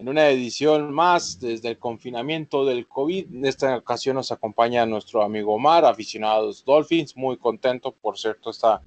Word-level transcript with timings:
En 0.00 0.08
una 0.08 0.28
edición 0.28 0.92
más 0.92 1.40
desde 1.40 1.70
el 1.70 1.78
confinamiento 1.78 2.64
del 2.64 2.86
COVID. 2.86 3.34
En 3.34 3.44
esta 3.44 3.76
ocasión 3.76 4.14
nos 4.14 4.30
acompaña 4.30 4.86
nuestro 4.86 5.24
amigo 5.24 5.54
Omar, 5.54 5.84
aficionado 5.84 6.42
a 6.42 6.46
los 6.46 6.64
Dolphins. 6.64 7.16
Muy 7.16 7.36
contento, 7.36 7.90
por 7.90 8.16
cierto, 8.16 8.50
esta, 8.50 8.80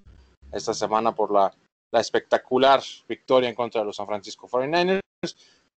esta 0.54 0.74
semana 0.74 1.14
por 1.14 1.34
la, 1.34 1.54
la 1.92 2.00
espectacular 2.00 2.82
victoria 3.10 3.50
en 3.50 3.56
contra 3.56 3.82
de 3.82 3.88
los 3.88 3.98
San 3.98 4.08
Francisco 4.08 4.48
49ers. 4.48 5.02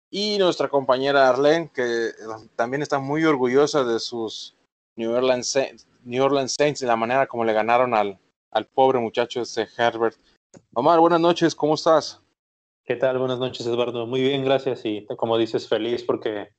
Y 0.08 0.38
nuestra 0.38 0.68
compañera 0.68 1.28
Arlene, 1.28 1.68
que 1.74 2.10
también 2.54 2.82
está 2.82 3.00
muy 3.00 3.24
orgullosa 3.24 3.82
de 3.82 3.98
sus 3.98 4.54
New 4.96 5.12
Orleans 5.12 5.48
Saints, 5.48 5.88
New 6.04 6.22
Orleans 6.22 6.54
Saints 6.56 6.82
y 6.82 6.86
la 6.86 6.94
manera 6.94 7.26
como 7.26 7.44
le 7.44 7.52
ganaron 7.52 7.92
al, 7.94 8.20
al 8.52 8.66
pobre 8.66 9.00
muchacho 9.00 9.42
este 9.42 9.66
Herbert. 9.76 10.16
Omar, 10.74 11.00
buenas 11.00 11.20
noches, 11.20 11.56
¿cómo 11.56 11.74
estás? 11.74 12.23
¿Qué 12.84 12.96
tal? 12.96 13.18
Buenas 13.18 13.38
noches, 13.38 13.66
Eduardo. 13.66 14.06
Muy 14.06 14.20
bien, 14.20 14.44
gracias. 14.44 14.84
Y 14.84 15.06
como 15.16 15.38
dices, 15.38 15.68
feliz 15.68 16.02
porque, 16.04 16.50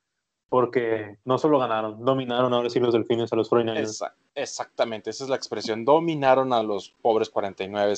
porque 0.50 1.18
no 1.24 1.38
solo 1.38 1.60
ganaron, 1.60 2.04
dominaron 2.04 2.54
ahora 2.54 2.70
sí 2.70 2.80
los 2.80 2.94
delfines 2.94 3.32
a 3.32 3.36
los 3.36 3.50
49ers. 3.52 3.82
Esa- 3.82 4.16
exactamente, 4.34 5.12
esa 5.12 5.24
es 5.26 5.30
la 5.30 5.36
expresión. 5.36 5.86
Dominaron 5.86 6.52
a 6.54 6.64
los 6.64 6.90
pobres 7.02 7.30
49. 7.30 7.94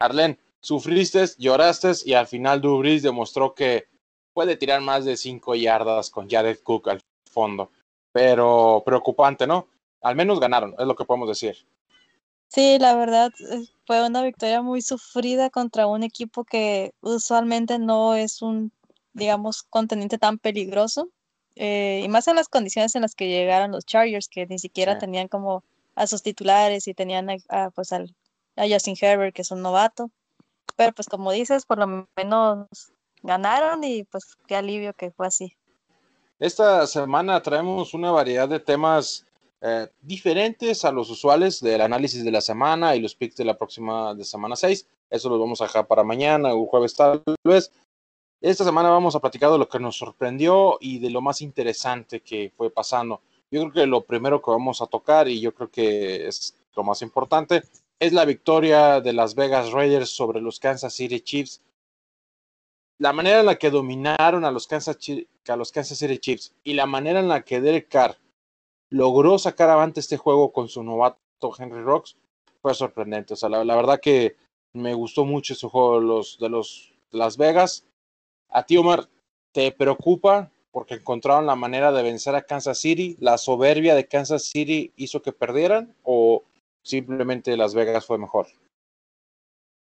Arlen, 0.00 0.38
sufriste, 0.60 1.24
lloraste 1.38 1.92
y 2.06 2.14
al 2.14 2.26
final 2.26 2.60
Dubris 2.60 3.02
demostró 3.02 3.54
que 3.54 3.86
puede 4.32 4.56
tirar 4.56 4.80
más 4.80 5.04
de 5.04 5.16
5 5.16 5.54
yardas 5.54 6.10
con 6.10 6.28
Jared 6.28 6.58
Cook 6.62 6.88
al 6.88 7.00
fondo. 7.30 7.70
Pero 8.12 8.82
preocupante, 8.86 9.46
¿no? 9.46 9.68
Al 10.02 10.16
menos 10.16 10.40
ganaron, 10.40 10.74
es 10.78 10.86
lo 10.86 10.94
que 10.96 11.04
podemos 11.04 11.28
decir. 11.28 11.56
Sí, 12.48 12.78
la 12.78 12.94
verdad 12.94 13.30
fue 13.86 14.06
una 14.06 14.22
victoria 14.22 14.62
muy 14.62 14.80
sufrida 14.82 15.50
contra 15.50 15.86
un 15.86 16.02
equipo 16.02 16.44
que 16.44 16.92
usualmente 17.00 17.78
no 17.78 18.14
es 18.14 18.40
un, 18.42 18.72
digamos, 19.12 19.62
contendiente 19.64 20.18
tan 20.18 20.38
peligroso. 20.38 21.08
eh, 21.60 22.02
y 22.04 22.08
más 22.08 22.28
en 22.28 22.36
las 22.36 22.48
condiciones 22.48 22.94
en 22.94 23.02
las 23.02 23.16
que 23.16 23.26
llegaron 23.26 23.72
los 23.72 23.84
Chargers, 23.84 24.28
que 24.28 24.46
ni 24.46 24.60
siquiera 24.60 24.94
Sí. 24.94 25.00
tenían 25.00 25.26
como 25.26 25.64
a 25.96 26.06
sus 26.06 26.22
titulares 26.22 26.86
y 26.86 26.94
tenían 26.94 27.28
a, 27.30 27.36
a, 27.48 27.70
pues 27.70 27.92
al, 27.92 28.14
a 28.56 28.62
Justin 28.68 28.96
Herbert, 29.00 29.34
que 29.34 29.42
es 29.42 29.50
un 29.50 29.62
novato. 29.62 30.08
Pero 30.76 30.92
pues 30.92 31.08
como 31.08 31.32
dices, 31.32 31.66
por 31.66 31.78
lo 31.78 32.06
menos 32.16 32.68
ganaron 33.24 33.82
y 33.82 34.04
pues 34.04 34.36
qué 34.46 34.54
alivio 34.54 34.94
que 34.94 35.10
fue 35.10 35.26
así. 35.26 35.56
Esta 36.38 36.86
semana 36.86 37.42
traemos 37.42 37.92
una 37.92 38.12
variedad 38.12 38.48
de 38.48 38.60
temas 38.60 39.26
eh, 39.60 39.88
diferentes 40.00 40.84
a 40.84 40.92
los 40.92 41.10
usuales 41.10 41.60
del 41.60 41.80
análisis 41.80 42.24
de 42.24 42.30
la 42.30 42.40
semana 42.40 42.94
y 42.94 43.00
los 43.00 43.14
picks 43.14 43.36
de 43.36 43.44
la 43.44 43.56
próxima 43.56 44.14
de 44.14 44.24
semana 44.24 44.56
6. 44.56 44.86
Eso 45.10 45.28
los 45.28 45.40
vamos 45.40 45.60
a 45.60 45.64
dejar 45.64 45.86
para 45.86 46.04
mañana 46.04 46.54
o 46.54 46.66
jueves 46.66 46.94
tal 46.94 47.22
vez. 47.44 47.72
Esta 48.40 48.64
semana 48.64 48.90
vamos 48.90 49.16
a 49.16 49.20
platicar 49.20 49.50
de 49.50 49.58
lo 49.58 49.68
que 49.68 49.80
nos 49.80 49.96
sorprendió 49.96 50.78
y 50.80 50.98
de 51.00 51.10
lo 51.10 51.20
más 51.20 51.40
interesante 51.42 52.20
que 52.20 52.52
fue 52.56 52.70
pasando. 52.70 53.20
Yo 53.50 53.60
creo 53.62 53.72
que 53.72 53.86
lo 53.86 54.02
primero 54.04 54.40
que 54.40 54.50
vamos 54.50 54.80
a 54.80 54.86
tocar 54.86 55.28
y 55.28 55.40
yo 55.40 55.52
creo 55.54 55.70
que 55.70 56.28
es 56.28 56.54
lo 56.76 56.84
más 56.84 57.02
importante 57.02 57.62
es 57.98 58.12
la 58.12 58.24
victoria 58.24 59.00
de 59.00 59.12
las 59.12 59.34
Vegas 59.34 59.72
Raiders 59.72 60.10
sobre 60.10 60.40
los 60.40 60.60
Kansas 60.60 60.94
City 60.94 61.20
Chiefs 61.20 61.60
la 62.98 63.12
manera 63.12 63.40
en 63.40 63.46
la 63.46 63.56
que 63.56 63.70
dominaron 63.70 64.44
a 64.44 64.50
los 64.50 64.66
Kansas, 64.66 64.98
a 65.46 65.56
los 65.56 65.72
Kansas 65.72 65.98
City 65.98 66.18
Chiefs 66.18 66.54
y 66.64 66.74
la 66.74 66.86
manera 66.86 67.20
en 67.20 67.28
la 67.28 67.42
que 67.42 67.60
Derek 67.60 67.88
Carr 67.88 68.18
logró 68.90 69.38
sacar 69.38 69.70
avante 69.70 70.00
este 70.00 70.16
juego 70.16 70.52
con 70.52 70.68
su 70.68 70.82
novato 70.82 71.18
Henry 71.58 71.82
Rocks 71.82 72.16
fue 72.60 72.74
sorprendente. 72.74 73.34
O 73.34 73.36
sea, 73.36 73.48
la, 73.48 73.64
la 73.64 73.76
verdad 73.76 74.00
que 74.00 74.36
me 74.72 74.94
gustó 74.94 75.24
mucho 75.24 75.54
ese 75.54 75.68
juego 75.68 76.00
de 76.00 76.06
los, 76.06 76.38
de 76.38 76.48
los 76.48 76.94
Las 77.10 77.36
Vegas. 77.36 77.86
A 78.50 78.64
ti, 78.64 78.76
Omar, 78.76 79.08
¿te 79.52 79.72
preocupa 79.72 80.50
porque 80.70 80.94
encontraron 80.94 81.46
la 81.46 81.56
manera 81.56 81.92
de 81.92 82.02
vencer 82.02 82.34
a 82.34 82.42
Kansas 82.42 82.78
City? 82.78 83.16
¿La 83.20 83.38
soberbia 83.38 83.94
de 83.94 84.06
Kansas 84.06 84.44
City 84.44 84.92
hizo 84.96 85.22
que 85.22 85.32
perdieran 85.32 85.94
o 86.02 86.44
simplemente 86.82 87.56
Las 87.56 87.74
Vegas 87.74 88.06
fue 88.06 88.18
mejor? 88.18 88.46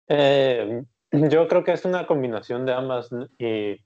Eh, 0.08 0.82
yo 1.12 1.48
creo 1.48 1.64
que 1.64 1.72
es 1.72 1.84
una 1.84 2.06
combinación 2.06 2.64
de 2.64 2.72
ambas 2.72 3.10
y 3.38 3.76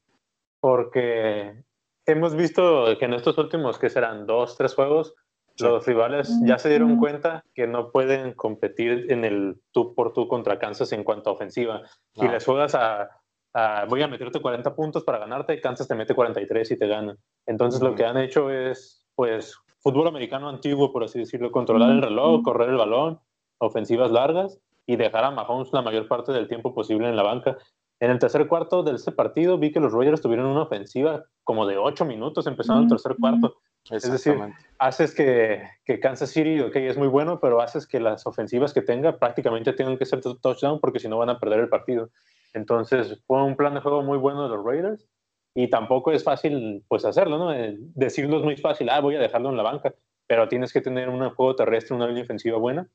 porque 0.61 1.65
hemos 2.07 2.35
visto 2.35 2.85
que 2.99 3.05
en 3.05 3.15
estos 3.15 3.37
últimos, 3.39 3.79
que 3.79 3.91
serán 3.91 4.27
dos, 4.27 4.57
tres 4.57 4.75
juegos, 4.75 5.15
Sí. 5.55 5.65
los 5.65 5.87
rivales 5.87 6.35
ya 6.47 6.57
se 6.57 6.71
dieron 6.71 6.97
cuenta 6.97 7.45
que 7.55 7.67
no 7.67 7.91
pueden 7.93 8.33
competir 8.33 9.13
en 9.13 9.27
el 9.27 9.61
tú 9.71 9.95
por 9.95 10.15
tú 10.15 10.27
contra 10.27 10.59
Kansas 10.59 10.93
en 10.93 11.05
cuanto 11.05 11.29
a 11.29 11.35
ofensiva. 11.35 11.83
Si 12.15 12.25
No. 12.25 12.33
les 12.33 12.43
juegas 12.47 12.75
a, 12.75 13.11
a 13.53 13.85
voy 13.85 14.01
a 14.01 14.09
meterte 14.09 14.41
40 14.41 14.75
puntos 14.75 15.05
para 15.05 15.19
ganarte, 15.19 15.61
Kansas 15.61 15.87
te 15.87 15.95
mete 15.95 16.15
43 16.15 16.71
y 16.71 16.79
te 16.79 16.87
gana. 16.87 17.19
Entonces 17.47 17.83
lo 17.83 17.89
Ujú. 17.89 17.97
que 17.99 18.05
han 18.07 18.17
hecho 18.17 18.51
es, 18.51 19.07
pues, 19.15 19.55
fútbol 19.81 20.09
americano 20.09 20.49
antiguo, 20.49 20.91
por 20.91 21.05
así 21.05 21.19
decirlo, 21.19 21.53
controlar 21.53 21.91
el 21.91 22.01
reloj, 22.01 22.43
correr 22.43 22.71
el 22.71 22.77
balón, 22.79 23.21
ofensivas 23.59 24.11
largas 24.11 24.59
y 24.87 24.97
dejar 24.97 25.25
a 25.25 25.31
Mahomes 25.33 25.71
la 25.75 25.83
mayor 25.83 26.09
parte 26.09 26.33
del 26.33 26.49
tiempo 26.49 26.73
posible 26.75 27.11
en 27.11 27.17
la 27.17 27.25
banca. 27.25 27.59
En 28.03 28.11
el 28.11 28.19
tercer 28.19 28.49
cuarto 28.49 28.83
de 28.83 28.97
este 28.97 29.13
partido 29.13 29.59
vi 29.59 29.71
que 29.71 29.79
los 29.79 29.93
Raiders 29.93 30.21
tuvieron 30.21 30.47
una 30.47 30.63
ofensiva 30.63 31.25
como 31.45 31.69
de 31.69 31.77
ocho 31.77 32.05
minutos 32.05 32.49
empezando 32.49 32.83
el 32.83 32.89
tercer 32.89 33.15
cuarto. 33.15 33.55
decir, 33.89 34.13
Exactamente. 34.13 34.59
Haces 34.81 35.15
que, 35.15 35.63
que 35.85 36.01
Kansas 36.01 36.31
City, 36.31 36.59
ok, 36.59 36.75
es 36.75 36.99
muy 36.99 37.07
bueno, 37.07 37.39
pero 37.39 37.61
haces 37.61 37.87
que 37.87 38.01
las 38.01 38.27
ofensivas 38.27 38.75
que 38.75 38.83
tenga 38.83 39.21
prácticamente 39.21 39.73
tengan 39.73 39.97
que 39.99 40.05
ser 40.05 40.21
touchdown 40.21 40.81
porque 40.81 40.99
si 40.99 41.07
no 41.07 41.17
van 41.17 41.31
a 41.31 41.39
perder 41.39 41.61
el 41.61 41.69
partido. 41.69 42.11
Entonces 42.55 43.23
fue 43.25 43.41
un 43.41 43.55
plan 43.55 43.75
de 43.75 43.81
juego 43.81 44.03
muy 44.03 44.19
bueno 44.19 44.43
de 44.43 44.49
los 44.49 44.67
Raiders 44.67 45.07
y 45.55 45.71
tampoco 45.71 46.11
es 46.11 46.25
fácil 46.25 46.85
pues 46.89 47.05
hacerlo, 47.05 47.39
¿no? 47.39 47.55
Eh, 47.55 47.77
Decirlo 47.95 48.39
es 48.39 48.43
muy 48.43 48.57
fácil, 48.57 48.89
ah, 48.89 48.99
voy 48.99 49.15
a 49.15 49.21
dejarlo 49.21 49.51
en 49.51 49.57
la 49.57 49.63
banca, 49.63 49.95
pero 50.27 50.49
tienes 50.49 50.73
que 50.73 50.81
tener 50.81 51.09
un 51.09 51.21
juego 51.31 51.55
terrestre, 51.55 51.95
una 51.95 52.09
línea 52.09 52.25
ofensiva 52.25 52.59
buena 52.59 52.91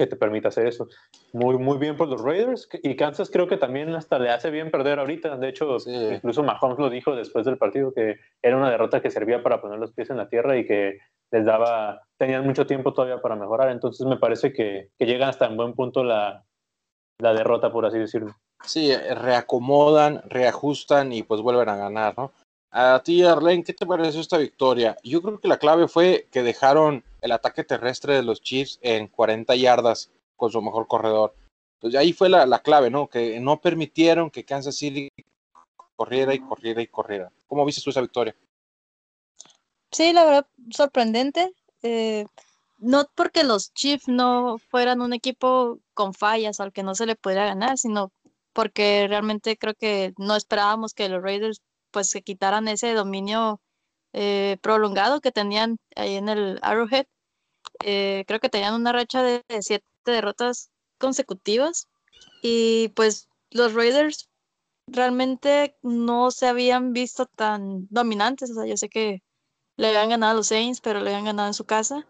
que 0.00 0.06
te 0.06 0.16
permita 0.16 0.48
hacer 0.48 0.66
eso. 0.66 0.88
Muy, 1.32 1.58
muy 1.58 1.76
bien 1.78 1.96
por 1.96 2.08
los 2.08 2.22
Raiders 2.22 2.68
y 2.82 2.96
Kansas 2.96 3.30
creo 3.30 3.46
que 3.48 3.58
también 3.58 3.94
hasta 3.94 4.18
le 4.18 4.30
hace 4.30 4.50
bien 4.50 4.70
perder 4.70 4.98
ahorita. 4.98 5.36
De 5.36 5.48
hecho, 5.50 5.78
Sí. 5.78 5.90
incluso 6.12 6.42
Mahomes 6.42 6.78
lo 6.78 6.88
dijo 6.88 7.14
después 7.14 7.44
del 7.44 7.58
partido 7.58 7.92
que 7.92 8.16
era 8.42 8.56
una 8.56 8.70
derrota 8.70 9.02
que 9.02 9.10
servía 9.10 9.42
para 9.42 9.60
poner 9.60 9.78
los 9.78 9.92
pies 9.92 10.08
en 10.10 10.16
la 10.16 10.28
tierra 10.28 10.56
y 10.56 10.66
que 10.66 10.98
les 11.30 11.44
daba, 11.44 12.00
tenían 12.18 12.44
mucho 12.46 12.66
tiempo 12.66 12.92
todavía 12.94 13.20
para 13.20 13.36
mejorar. 13.36 13.70
Entonces 13.70 14.06
me 14.06 14.16
parece 14.16 14.52
que, 14.52 14.88
que 14.98 15.06
llega 15.06 15.28
hasta 15.28 15.46
en 15.46 15.56
buen 15.56 15.74
punto 15.74 16.02
la, 16.02 16.44
la 17.18 17.34
derrota, 17.34 17.70
por 17.70 17.84
así 17.84 17.98
decirlo. 17.98 18.34
Sí, 18.64 18.94
reacomodan, 18.94 20.22
reajustan 20.28 21.12
y 21.12 21.22
pues 21.22 21.40
vuelven 21.40 21.68
a 21.68 21.76
ganar, 21.76 22.14
¿no? 22.16 22.32
A 22.72 23.02
ti, 23.02 23.22
Arlene, 23.24 23.64
¿qué 23.64 23.72
te 23.72 23.84
pareció 23.84 24.20
esta 24.20 24.38
victoria? 24.38 24.96
Yo 25.02 25.20
creo 25.22 25.40
que 25.40 25.48
la 25.48 25.58
clave 25.58 25.88
fue 25.88 26.28
que 26.30 26.42
dejaron 26.42 27.04
el 27.20 27.32
ataque 27.32 27.64
terrestre 27.64 28.14
de 28.14 28.22
los 28.22 28.40
Chiefs 28.40 28.78
en 28.82 29.08
40 29.08 29.56
yardas 29.56 30.10
con 30.36 30.52
su 30.52 30.62
mejor 30.62 30.86
corredor. 30.86 31.34
Entonces 31.74 31.98
ahí 31.98 32.12
fue 32.12 32.28
la, 32.28 32.46
la 32.46 32.60
clave, 32.60 32.90
¿no? 32.90 33.08
Que 33.08 33.40
no 33.40 33.60
permitieron 33.60 34.30
que 34.30 34.44
Kansas 34.44 34.76
City 34.76 35.08
corriera 35.96 36.32
y 36.32 36.38
corriera 36.38 36.80
y 36.80 36.86
corriera. 36.86 37.32
¿Cómo 37.48 37.64
viste 37.64 37.82
tú 37.82 37.90
esa 37.90 38.00
victoria? 38.00 38.36
Sí, 39.90 40.12
la 40.12 40.24
verdad, 40.24 40.46
sorprendente. 40.70 41.52
eh, 41.82 42.26
no 42.78 43.06
porque 43.14 43.44
los 43.44 43.74
Chiefs 43.74 44.08
no 44.08 44.58
fueran 44.58 45.02
un 45.02 45.12
equipo 45.12 45.78
con 45.92 46.14
fallas 46.14 46.60
al 46.60 46.72
que 46.72 46.82
no 46.82 46.94
se 46.94 47.04
le 47.04 47.16
pudiera 47.16 47.44
ganar, 47.44 47.76
sino 47.76 48.10
porque 48.54 49.06
realmente 49.08 49.58
creo 49.58 49.74
que 49.74 50.14
no 50.16 50.34
esperábamos 50.34 50.94
que 50.94 51.08
los 51.08 51.22
Raiders 51.22 51.60
pues 51.90 52.08
se 52.08 52.22
quitaran 52.22 52.68
ese 52.68 52.94
dominio 52.94 53.60
eh, 54.12 54.58
prolongado 54.62 55.20
que 55.20 55.32
tenían 55.32 55.78
ahí 55.96 56.16
en 56.16 56.28
el 56.28 56.58
Arrowhead. 56.62 57.06
Eh, 57.84 58.24
creo 58.26 58.40
que 58.40 58.48
tenían 58.48 58.74
una 58.74 58.92
racha 58.92 59.22
de, 59.22 59.42
de 59.48 59.62
siete 59.62 59.84
derrotas 60.04 60.70
consecutivas 60.98 61.88
y 62.42 62.88
pues 62.90 63.28
los 63.50 63.74
Raiders 63.74 64.28
realmente 64.86 65.76
no 65.82 66.30
se 66.30 66.46
habían 66.46 66.92
visto 66.92 67.26
tan 67.26 67.86
dominantes. 67.90 68.50
O 68.50 68.54
sea, 68.54 68.66
yo 68.66 68.76
sé 68.76 68.88
que 68.88 69.22
le 69.76 69.88
habían 69.88 70.10
ganado 70.10 70.32
a 70.32 70.36
los 70.36 70.48
Saints, 70.48 70.80
pero 70.80 71.00
le 71.00 71.10
habían 71.10 71.24
ganado 71.24 71.48
en 71.48 71.54
su 71.54 71.64
casa. 71.64 72.06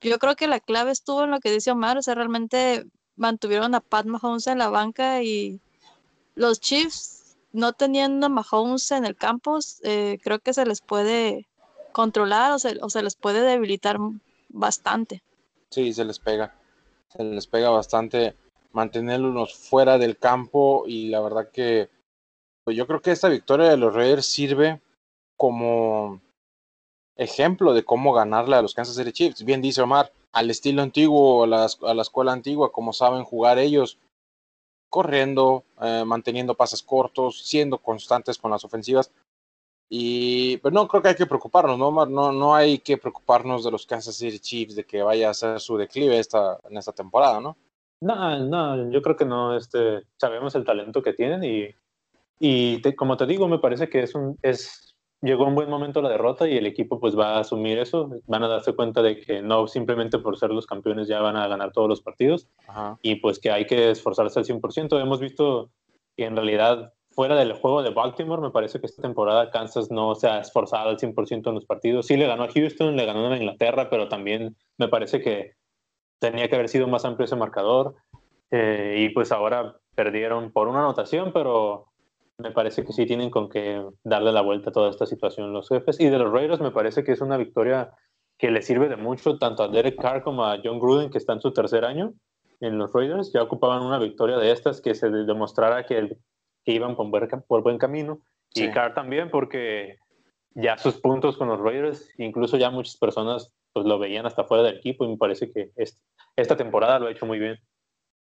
Yo 0.00 0.18
creo 0.18 0.36
que 0.36 0.46
la 0.46 0.60
clave 0.60 0.92
estuvo 0.92 1.24
en 1.24 1.30
lo 1.30 1.40
que 1.40 1.50
dice 1.50 1.70
Omar, 1.70 1.98
o 1.98 2.02
sea, 2.02 2.14
realmente 2.14 2.86
mantuvieron 3.16 3.74
a 3.74 3.80
Pat 3.80 4.06
Mahomes 4.06 4.46
en 4.46 4.58
la 4.58 4.68
banca 4.68 5.22
y 5.22 5.60
los 6.34 6.60
Chiefs, 6.60 7.17
no 7.52 7.72
teniendo 7.72 8.26
a 8.26 8.28
Mahomes 8.28 8.90
en 8.90 9.04
el 9.04 9.16
campo, 9.16 9.58
eh, 9.82 10.18
creo 10.22 10.38
que 10.38 10.52
se 10.52 10.66
les 10.66 10.80
puede 10.80 11.46
controlar 11.92 12.52
o 12.52 12.58
se, 12.58 12.78
o 12.80 12.90
se 12.90 13.02
les 13.02 13.16
puede 13.16 13.40
debilitar 13.40 13.98
bastante. 14.48 15.22
Sí, 15.70 15.92
se 15.92 16.04
les 16.04 16.18
pega. 16.18 16.54
Se 17.08 17.22
les 17.24 17.46
pega 17.46 17.70
bastante 17.70 18.36
mantenerlos 18.72 19.54
fuera 19.54 19.98
del 19.98 20.18
campo 20.18 20.84
y 20.86 21.08
la 21.08 21.20
verdad 21.20 21.50
que 21.50 21.88
pues 22.64 22.76
yo 22.76 22.86
creo 22.86 23.00
que 23.00 23.12
esta 23.12 23.28
victoria 23.28 23.70
de 23.70 23.78
los 23.78 23.94
Raiders 23.94 24.26
sirve 24.26 24.80
como 25.36 26.20
ejemplo 27.16 27.72
de 27.72 27.84
cómo 27.84 28.12
ganarle 28.12 28.56
a 28.56 28.62
los 28.62 28.74
Kansas 28.74 28.96
City 28.96 29.12
Chiefs. 29.12 29.44
Bien 29.44 29.62
dice 29.62 29.80
Omar, 29.80 30.12
al 30.32 30.50
estilo 30.50 30.82
antiguo, 30.82 31.44
a 31.44 31.46
la, 31.46 31.66
a 31.82 31.94
la 31.94 32.02
escuela 32.02 32.32
antigua, 32.32 32.70
como 32.70 32.92
saben 32.92 33.24
jugar 33.24 33.58
ellos, 33.58 33.98
corriendo, 34.88 35.64
eh, 35.80 36.04
manteniendo 36.06 36.54
pases 36.54 36.82
cortos, 36.82 37.42
siendo 37.46 37.78
constantes 37.78 38.38
con 38.38 38.50
las 38.50 38.64
ofensivas. 38.64 39.12
Y 39.90 40.58
pero 40.58 40.74
no 40.74 40.86
creo 40.86 41.02
que 41.02 41.08
hay 41.08 41.14
que 41.14 41.26
preocuparnos, 41.26 41.78
¿no, 41.78 41.88
Omar? 41.88 42.08
No, 42.08 42.30
no 42.30 42.54
hay 42.54 42.78
que 42.78 42.98
preocuparnos 42.98 43.64
de 43.64 43.70
los 43.70 43.86
Kansas 43.86 44.16
City 44.16 44.38
Chiefs 44.38 44.76
de 44.76 44.84
que 44.84 45.02
vaya 45.02 45.30
a 45.30 45.34
ser 45.34 45.60
su 45.60 45.76
declive 45.78 46.18
esta, 46.18 46.58
en 46.68 46.76
esta 46.76 46.92
temporada, 46.92 47.40
¿no? 47.40 47.56
No, 48.00 48.38
no, 48.38 48.90
yo 48.90 49.02
creo 49.02 49.16
que 49.16 49.24
no. 49.24 49.56
Este, 49.56 50.04
sabemos 50.18 50.54
el 50.54 50.64
talento 50.64 51.02
que 51.02 51.14
tienen 51.14 51.42
y, 51.42 51.74
y 52.38 52.82
como 52.94 53.16
te 53.16 53.26
digo, 53.26 53.48
me 53.48 53.58
parece 53.58 53.88
que 53.88 54.02
es 54.02 54.14
un, 54.14 54.38
es, 54.42 54.87
llegó 55.20 55.46
un 55.46 55.54
buen 55.54 55.70
momento 55.70 56.02
la 56.02 56.10
derrota 56.10 56.48
y 56.48 56.56
el 56.56 56.66
equipo 56.66 57.00
pues 57.00 57.18
va 57.18 57.36
a 57.36 57.40
asumir 57.40 57.78
eso. 57.78 58.10
Van 58.26 58.42
a 58.44 58.48
darse 58.48 58.74
cuenta 58.74 59.02
de 59.02 59.20
que 59.20 59.42
no 59.42 59.66
simplemente 59.66 60.18
por 60.18 60.38
ser 60.38 60.50
los 60.50 60.66
campeones 60.66 61.08
ya 61.08 61.20
van 61.20 61.36
a 61.36 61.48
ganar 61.48 61.72
todos 61.72 61.88
los 61.88 62.00
partidos 62.00 62.48
Ajá. 62.66 62.98
y 63.02 63.16
pues 63.16 63.38
que 63.38 63.50
hay 63.50 63.66
que 63.66 63.90
esforzarse 63.90 64.38
al 64.38 64.44
100%. 64.44 65.00
Hemos 65.00 65.20
visto 65.20 65.70
que 66.16 66.24
en 66.24 66.36
realidad 66.36 66.92
fuera 67.10 67.34
del 67.34 67.52
juego 67.52 67.82
de 67.82 67.90
Baltimore, 67.90 68.40
me 68.40 68.50
parece 68.50 68.78
que 68.78 68.86
esta 68.86 69.02
temporada 69.02 69.50
Kansas 69.50 69.90
no 69.90 70.14
se 70.14 70.28
ha 70.28 70.38
esforzado 70.38 70.90
al 70.90 70.98
100% 70.98 71.48
en 71.48 71.54
los 71.54 71.64
partidos. 71.64 72.06
Sí 72.06 72.16
le 72.16 72.28
ganó 72.28 72.44
a 72.44 72.48
Houston, 72.48 72.94
le 72.94 73.06
ganó 73.06 73.26
a 73.32 73.36
Inglaterra, 73.36 73.90
pero 73.90 74.08
también 74.08 74.56
me 74.76 74.86
parece 74.86 75.20
que 75.20 75.54
tenía 76.20 76.48
que 76.48 76.54
haber 76.54 76.68
sido 76.68 76.86
más 76.86 77.04
amplio 77.04 77.24
ese 77.24 77.34
marcador. 77.34 77.96
Eh, 78.52 78.98
y 78.98 79.08
pues 79.08 79.32
ahora 79.32 79.76
perdieron 79.96 80.52
por 80.52 80.68
una 80.68 80.78
anotación, 80.78 81.32
pero 81.32 81.86
me 82.38 82.52
parece 82.52 82.84
que 82.84 82.92
sí 82.92 83.04
tienen 83.04 83.30
con 83.30 83.48
que 83.48 83.84
darle 84.04 84.32
la 84.32 84.42
vuelta 84.42 84.70
a 84.70 84.72
toda 84.72 84.90
esta 84.90 85.06
situación 85.06 85.52
los 85.52 85.68
jefes. 85.68 85.98
Y 86.00 86.08
de 86.08 86.18
los 86.18 86.32
Raiders 86.32 86.60
me 86.60 86.70
parece 86.70 87.02
que 87.02 87.12
es 87.12 87.20
una 87.20 87.36
victoria 87.36 87.90
que 88.38 88.50
le 88.52 88.62
sirve 88.62 88.88
de 88.88 88.96
mucho 88.96 89.38
tanto 89.38 89.64
a 89.64 89.68
Derek 89.68 90.00
Carr 90.00 90.22
como 90.22 90.44
a 90.44 90.58
John 90.62 90.78
Gruden, 90.78 91.10
que 91.10 91.18
está 91.18 91.32
en 91.32 91.40
su 91.40 91.52
tercer 91.52 91.84
año 91.84 92.14
en 92.60 92.78
los 92.78 92.92
Raiders. 92.92 93.32
Ya 93.32 93.42
ocupaban 93.42 93.82
una 93.82 93.98
victoria 93.98 94.36
de 94.36 94.52
estas 94.52 94.80
que 94.80 94.94
se 94.94 95.10
demostrara 95.10 95.84
que, 95.84 96.16
que 96.64 96.72
iban 96.72 96.94
por 96.94 97.08
buen, 97.10 97.28
por 97.48 97.62
buen 97.62 97.78
camino. 97.78 98.20
Y. 98.54 98.70
Carr 98.70 98.94
también, 98.94 99.30
porque 99.30 99.96
ya 100.54 100.78
sus 100.78 100.94
puntos 101.00 101.36
con 101.36 101.48
los 101.48 101.58
Raiders, 101.60 102.08
incluso 102.18 102.56
ya 102.56 102.70
muchas 102.70 102.96
personas 102.96 103.52
pues 103.72 103.84
lo 103.84 103.98
veían 103.98 104.26
hasta 104.26 104.44
fuera 104.44 104.62
del 104.62 104.76
equipo 104.76 105.04
y 105.04 105.08
me 105.08 105.16
parece 105.16 105.52
que 105.52 105.70
es- 105.76 106.00
esta 106.36 106.56
temporada 106.56 106.98
lo 107.00 107.06
ha 107.08 107.10
hecho 107.10 107.26
muy 107.26 107.38
bien. 107.38 107.58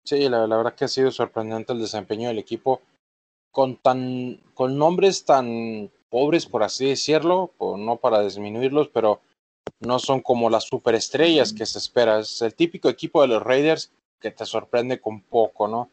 Sí, 0.06 0.30
la, 0.30 0.46
la 0.48 0.58
verdad 0.58 0.76
que 0.76 0.86
ha 0.86 0.88
sido 0.88 1.10
sorprendente 1.12 1.74
el 1.74 1.80
desempeño 1.80 2.28
del 2.28 2.38
equipo 2.40 2.82
con 3.54 3.78
tan 3.78 4.42
con 4.54 4.78
nombres 4.78 5.24
tan 5.24 5.90
pobres 6.10 6.46
por 6.46 6.64
así 6.64 6.88
decirlo, 6.88 7.52
por- 7.58 7.80
no 7.80 7.96
para 7.96 8.22
disminuirlos, 8.22 8.90
pero 8.90 9.22
no 9.80 10.00
son 10.00 10.20
como 10.22 10.50
las 10.50 10.66
superestrellas 10.66 11.54
que 11.54 11.66
se 11.66 11.78
espera. 11.78 12.20
Es 12.20 12.42
el 12.42 12.54
típico 12.54 12.90
equipo 12.90 13.22
de 13.22 13.28
los 13.30 13.42
Raiders 13.42 13.92
que 14.20 14.32
te 14.32 14.46
sorprende 14.46 15.00
con 15.00 15.22
poco, 15.22 15.68
¿no? 15.68 15.90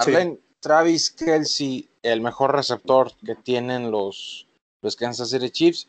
Sí. 0.00 0.10
Arlen, 0.10 0.40
Travis 0.60 1.10
Kelsey, 1.10 1.88
el 2.02 2.20
mejor 2.20 2.52
receptor 2.54 3.12
que 3.24 3.34
tienen 3.34 3.90
los, 3.90 4.46
los 4.82 4.96
Kansas 4.96 5.30
City 5.30 5.50
Chiefs. 5.50 5.88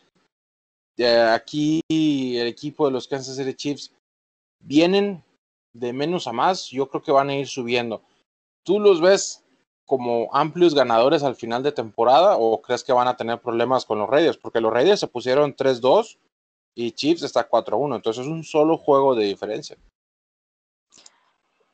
Eh, 0.98 1.22
aquí 1.22 1.82
el 1.90 2.48
equipo 2.48 2.86
de 2.86 2.92
los 2.92 3.08
Kansas 3.08 3.36
City 3.38 3.54
Chiefs 3.54 3.92
vienen 4.64 5.24
de 5.74 5.94
menos 5.94 6.28
a 6.28 6.34
más, 6.34 6.70
yo 6.70 6.88
creo 6.90 7.04
que 7.04 7.12
van 7.12 7.30
a 7.30 7.36
ir 7.36 7.48
subiendo. 7.48 8.02
¿Tú 8.66 8.80
los 8.80 9.02
ves 9.02 9.44
como 9.86 10.30
amplios 10.34 10.74
ganadores 10.74 11.24
al 11.24 11.36
final 11.36 11.64
de 11.64 11.72
temporada 11.72 12.38
o 12.38 12.62
crees 12.62 12.84
que 12.84 12.94
van 12.94 13.08
a 13.08 13.18
tener 13.18 13.40
problemas 13.40 13.86
con 13.86 14.00
los 14.00 14.10
Raiders? 14.10 14.38
Porque 14.38 14.62
los 14.62 14.74
Raiders 14.74 15.00
se 15.00 15.08
pusieron 15.08 15.56
3-2 15.56 16.18
y 16.74 16.92
Chiefs 16.92 17.24
está 17.24 17.48
4-1, 17.50 17.96
entonces 17.96 18.26
es 18.26 18.32
un 18.32 18.44
solo 18.44 18.78
juego 18.78 19.16
de 19.16 19.26
diferencia. 19.26 19.78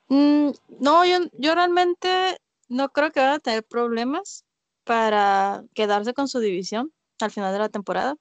Mm, 0.09 0.51
no, 0.79 1.05
yo, 1.05 1.17
yo 1.37 1.55
realmente 1.55 2.37
no 2.67 2.89
creo 2.89 3.11
que 3.11 3.19
van 3.19 3.33
a 3.33 3.39
tener 3.39 3.63
problemas 3.63 4.45
para 4.83 5.63
quedarse 5.73 6.13
con 6.13 6.27
su 6.27 6.39
división 6.39 6.91
al 7.19 7.31
final 7.31 7.53
de 7.53 7.59
la 7.59 7.69
temporada. 7.69 8.15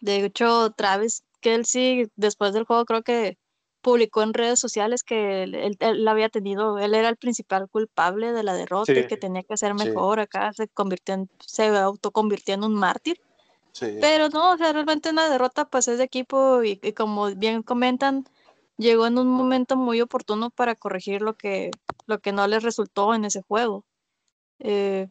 De 0.00 0.24
hecho, 0.24 0.70
Travis 0.70 1.24
Kelsey, 1.40 2.08
después 2.16 2.52
del 2.52 2.64
juego, 2.64 2.84
creo 2.84 3.02
que 3.02 3.38
publicó 3.80 4.22
en 4.22 4.34
redes 4.34 4.58
sociales 4.58 5.02
que 5.02 5.42
él, 5.44 5.54
él- 5.54 5.76
él 5.80 6.08
había 6.08 6.28
tenido, 6.28 6.78
él 6.78 6.94
era 6.94 7.08
el 7.08 7.16
principal 7.16 7.68
culpable 7.68 8.32
de 8.32 8.42
la 8.42 8.54
derrota 8.54 8.92
y 8.92 9.06
que 9.06 9.16
tenía 9.16 9.42
que 9.42 9.56
ser 9.56 9.72
Sí. 9.78 9.84
mejor. 9.88 10.20
Acá 10.20 10.52
se 10.52 10.68
convirtió 10.68 11.14
en, 11.14 11.28
se 11.44 11.68
autoconvirtió 11.68 12.54
en 12.54 12.64
un 12.64 12.74
mártir. 12.74 13.20
Sí, 13.72 13.96
Pero 14.00 14.28
no, 14.28 14.52
o 14.52 14.56
sea, 14.56 14.72
realmente 14.72 15.10
una 15.10 15.28
derrota 15.30 15.64
pues 15.66 15.86
es 15.88 15.98
de 15.98 16.04
equipo 16.04 16.62
y, 16.64 16.80
y 16.82 16.92
como 16.92 17.26
bien 17.34 17.62
comentan, 17.62 18.26
llegó 18.76 19.06
en 19.06 19.18
un 19.18 19.28
momento 19.28 19.76
muy 19.76 20.00
oportuno 20.00 20.50
para 20.50 20.74
corregir 20.74 21.22
lo 21.22 21.34
que, 21.34 21.70
lo 22.06 22.18
que 22.18 22.32
no 22.32 22.46
les 22.48 22.62
resultó 22.62 23.14
en 23.14 23.24
ese 23.24 23.42
juego. 23.42 23.84
Eh, 24.58 25.08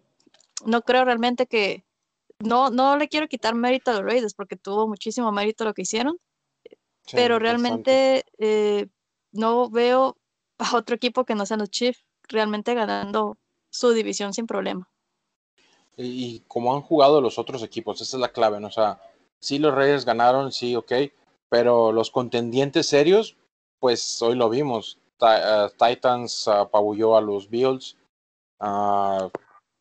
no 0.66 0.81
creo 0.81 1.06
realmente 1.06 1.46
que, 1.48 1.84
no, 2.40 2.69
no 2.69 2.98
le 2.98 3.08
quiero 3.08 3.28
quitar 3.28 3.56
mérito 3.56 3.92
a 3.92 3.96
los 3.96 4.04
Raiders 4.04 4.34
porque 4.34 4.58
tuvo 4.58 4.88
muchísimo 4.88 5.31
mérito 5.31 5.64
lo 5.64 5.74
que 5.74 5.84
hicieron, 5.84 6.18
sí, 7.07 7.15
pero 7.15 7.39
realmente 7.39 8.25
eh, 8.38 8.88
no 9.31 9.69
veo 9.69 10.18
a 10.59 10.75
otro 10.75 10.95
equipo 10.95 11.25
que 11.25 11.36
no 11.36 11.45
sean 11.45 11.62
los 11.62 11.71
Chiefs 11.71 12.06
realmente 12.27 12.74
ganando 12.75 13.38
su 13.69 13.92
división 13.92 14.33
sin 14.33 14.45
problema. 14.45 14.88
Y, 15.95 16.04
y 16.04 16.39
como 16.48 16.75
han 16.75 16.81
jugado 16.81 17.21
los 17.21 17.39
otros 17.39 17.63
equipos, 17.63 18.01
esa 18.01 18.18
es 18.18 18.21
la 18.21 18.31
clave, 18.31 18.59
¿no? 18.59 18.68
O 18.68 18.71
sea, 18.71 19.00
sí 19.39 19.57
los 19.59 19.74
Raiders 19.74 20.06
ganaron, 20.06 20.51
sí, 20.51 20.75
ok, 20.75 20.92
pero 21.50 21.92
los 21.92 22.12
contendientes 22.12 22.88
serios, 22.88 23.36
pues 23.80 24.21
hoy 24.21 24.36
lo 24.36 24.50
vimos. 24.50 25.00
Eh, 25.21 25.69
Titans 25.77 26.48
apabulló 26.48 27.18
a 27.18 27.21
los 27.21 27.50
Bills, 27.50 27.98
ah, 28.59 29.30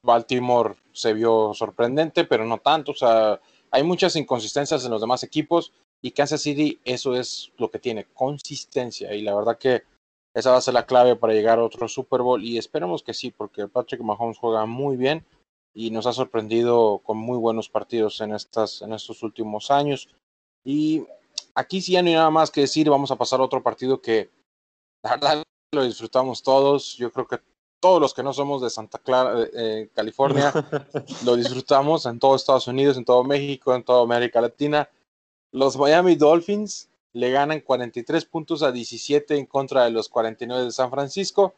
Baltimore 0.02 0.76
se 0.92 1.12
vio 1.12 1.52
sorprendente, 1.52 2.24
pero 2.24 2.44
no 2.44 2.58
tanto, 2.58 2.92
o 2.92 2.94
sea, 2.94 3.40
hay 3.70 3.82
muchas 3.82 4.16
inconsistencias 4.16 4.84
en 4.84 4.90
los 4.90 5.00
demás 5.00 5.22
equipos 5.22 5.72
y 6.06 6.12
Kansas 6.12 6.40
City 6.40 6.78
eso 6.84 7.16
es 7.16 7.50
lo 7.58 7.68
que 7.68 7.80
tiene, 7.80 8.04
consistencia, 8.14 9.12
y 9.12 9.22
la 9.22 9.34
verdad 9.34 9.58
que 9.58 9.82
esa 10.34 10.52
va 10.52 10.58
a 10.58 10.60
ser 10.60 10.74
la 10.74 10.86
clave 10.86 11.16
para 11.16 11.32
llegar 11.32 11.58
a 11.58 11.64
otro 11.64 11.88
Super 11.88 12.22
Bowl 12.22 12.44
y 12.44 12.58
esperemos 12.58 13.02
que 13.02 13.12
sí, 13.12 13.32
porque 13.32 13.66
Patrick 13.66 14.02
Mahomes 14.02 14.38
juega 14.38 14.66
muy 14.66 14.96
bien 14.96 15.26
y 15.74 15.90
nos 15.90 16.06
ha 16.06 16.12
sorprendido 16.12 16.98
con 16.98 17.16
muy 17.16 17.38
buenos 17.38 17.68
partidos 17.68 18.20
en, 18.20 18.34
estas, 18.34 18.82
en 18.82 18.92
estos 18.92 19.24
últimos 19.24 19.72
años. 19.72 20.08
Y 20.64 21.04
aquí 21.56 21.80
sí 21.80 21.92
ya 21.92 22.02
no 22.02 22.08
hay 22.08 22.14
nada 22.14 22.30
más 22.30 22.52
que 22.52 22.60
decir, 22.60 22.88
vamos 22.88 23.10
a 23.10 23.16
pasar 23.16 23.40
a 23.40 23.44
otro 23.44 23.62
partido 23.62 24.00
que 24.00 24.30
la 25.02 25.10
verdad 25.10 25.42
lo 25.72 25.84
disfrutamos 25.84 26.40
todos. 26.42 26.96
Yo 26.98 27.10
creo 27.10 27.26
que 27.26 27.40
todos 27.80 28.00
los 28.00 28.14
que 28.14 28.22
no 28.22 28.32
somos 28.32 28.62
de 28.62 28.70
Santa 28.70 28.98
Clara, 28.98 29.42
eh, 29.42 29.50
eh, 29.54 29.90
California, 29.92 30.52
lo 31.24 31.34
disfrutamos 31.34 32.06
en 32.06 32.20
todo 32.20 32.36
Estados 32.36 32.68
Unidos, 32.68 32.96
en 32.96 33.04
todo 33.04 33.24
México, 33.24 33.74
en 33.74 33.82
toda 33.82 34.04
América 34.04 34.40
Latina. 34.40 34.88
Los 35.56 35.78
Miami 35.78 36.16
Dolphins 36.16 36.90
le 37.14 37.30
ganan 37.30 37.60
43 37.60 38.26
puntos 38.26 38.62
a 38.62 38.72
17 38.72 39.38
en 39.38 39.46
contra 39.46 39.84
de 39.84 39.90
los 39.90 40.10
49 40.10 40.64
de 40.64 40.70
San 40.70 40.90
Francisco 40.90 41.54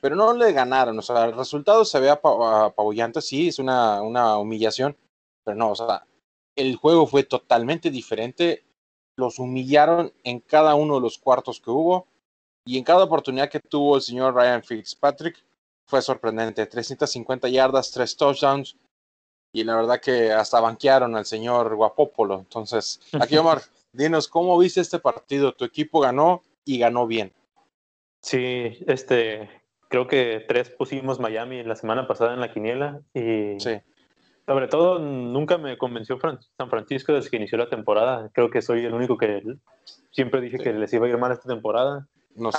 pero 0.00 0.14
no 0.14 0.34
le 0.34 0.52
ganaron, 0.52 0.98
o 0.98 1.02
sea, 1.02 1.24
el 1.24 1.34
resultado 1.34 1.84
se 1.84 1.98
ve 2.00 2.10
apa- 2.10 2.66
apabullante, 2.66 3.20
sí, 3.22 3.48
es 3.48 3.58
una, 3.58 4.02
una 4.02 4.36
humillación, 4.38 4.96
pero 5.42 5.56
no, 5.56 5.70
o 5.70 5.74
sea, 5.74 6.06
el 6.54 6.76
juego 6.76 7.06
fue 7.06 7.24
totalmente 7.24 7.90
diferente, 7.90 8.64
los 9.16 9.38
humillaron 9.38 10.12
en 10.22 10.40
cada 10.40 10.74
uno 10.74 10.96
de 10.96 11.00
los 11.00 11.18
cuartos 11.18 11.60
que 11.60 11.70
hubo, 11.70 12.06
y 12.66 12.78
en 12.78 12.84
cada 12.84 13.04
oportunidad 13.04 13.48
que 13.48 13.58
tuvo 13.58 13.96
el 13.96 14.02
señor 14.02 14.34
Ryan 14.34 14.62
Fitzpatrick, 14.62 15.42
fue 15.86 16.02
sorprendente, 16.02 16.66
350 16.66 17.48
yardas, 17.48 17.90
3 17.90 18.16
touchdowns, 18.16 18.76
y 19.56 19.64
la 19.64 19.76
verdad 19.76 20.00
que 20.00 20.32
hasta 20.32 20.60
banquearon 20.60 21.16
al 21.16 21.24
señor 21.24 21.74
Guapopolo, 21.76 22.40
entonces, 22.40 23.00
aquí 23.18 23.38
Omar, 23.38 23.62
dinos, 23.92 24.28
¿cómo 24.28 24.58
viste 24.58 24.82
este 24.82 24.98
partido? 24.98 25.54
Tu 25.54 25.64
equipo 25.64 26.00
ganó 26.00 26.42
y 26.66 26.78
ganó 26.78 27.06
bien. 27.06 27.32
Sí, 28.20 28.84
este, 28.86 29.48
creo 29.88 30.06
que 30.06 30.44
tres 30.46 30.68
pusimos 30.68 31.20
Miami 31.20 31.62
la 31.62 31.76
semana 31.76 32.06
pasada 32.06 32.34
en 32.34 32.40
la 32.40 32.52
quiniela 32.52 33.00
y 33.14 33.58
Sí, 33.58 33.80
sobre 34.46 34.68
todo 34.68 34.98
nunca 34.98 35.56
me 35.56 35.78
convenció 35.78 36.18
San 36.20 36.68
Francisco 36.68 37.14
desde 37.14 37.30
que 37.30 37.36
inició 37.36 37.56
la 37.56 37.70
temporada. 37.70 38.28
Creo 38.34 38.50
que 38.50 38.60
soy 38.60 38.84
el 38.84 38.92
único 38.92 39.16
que 39.16 39.42
siempre 40.10 40.42
dije 40.42 40.58
Sí. 40.58 40.64
que 40.64 40.72
les 40.74 40.92
iba 40.92 41.06
a 41.06 41.08
ir 41.08 41.16
mal 41.16 41.32
esta 41.32 41.48
temporada. 41.48 42.06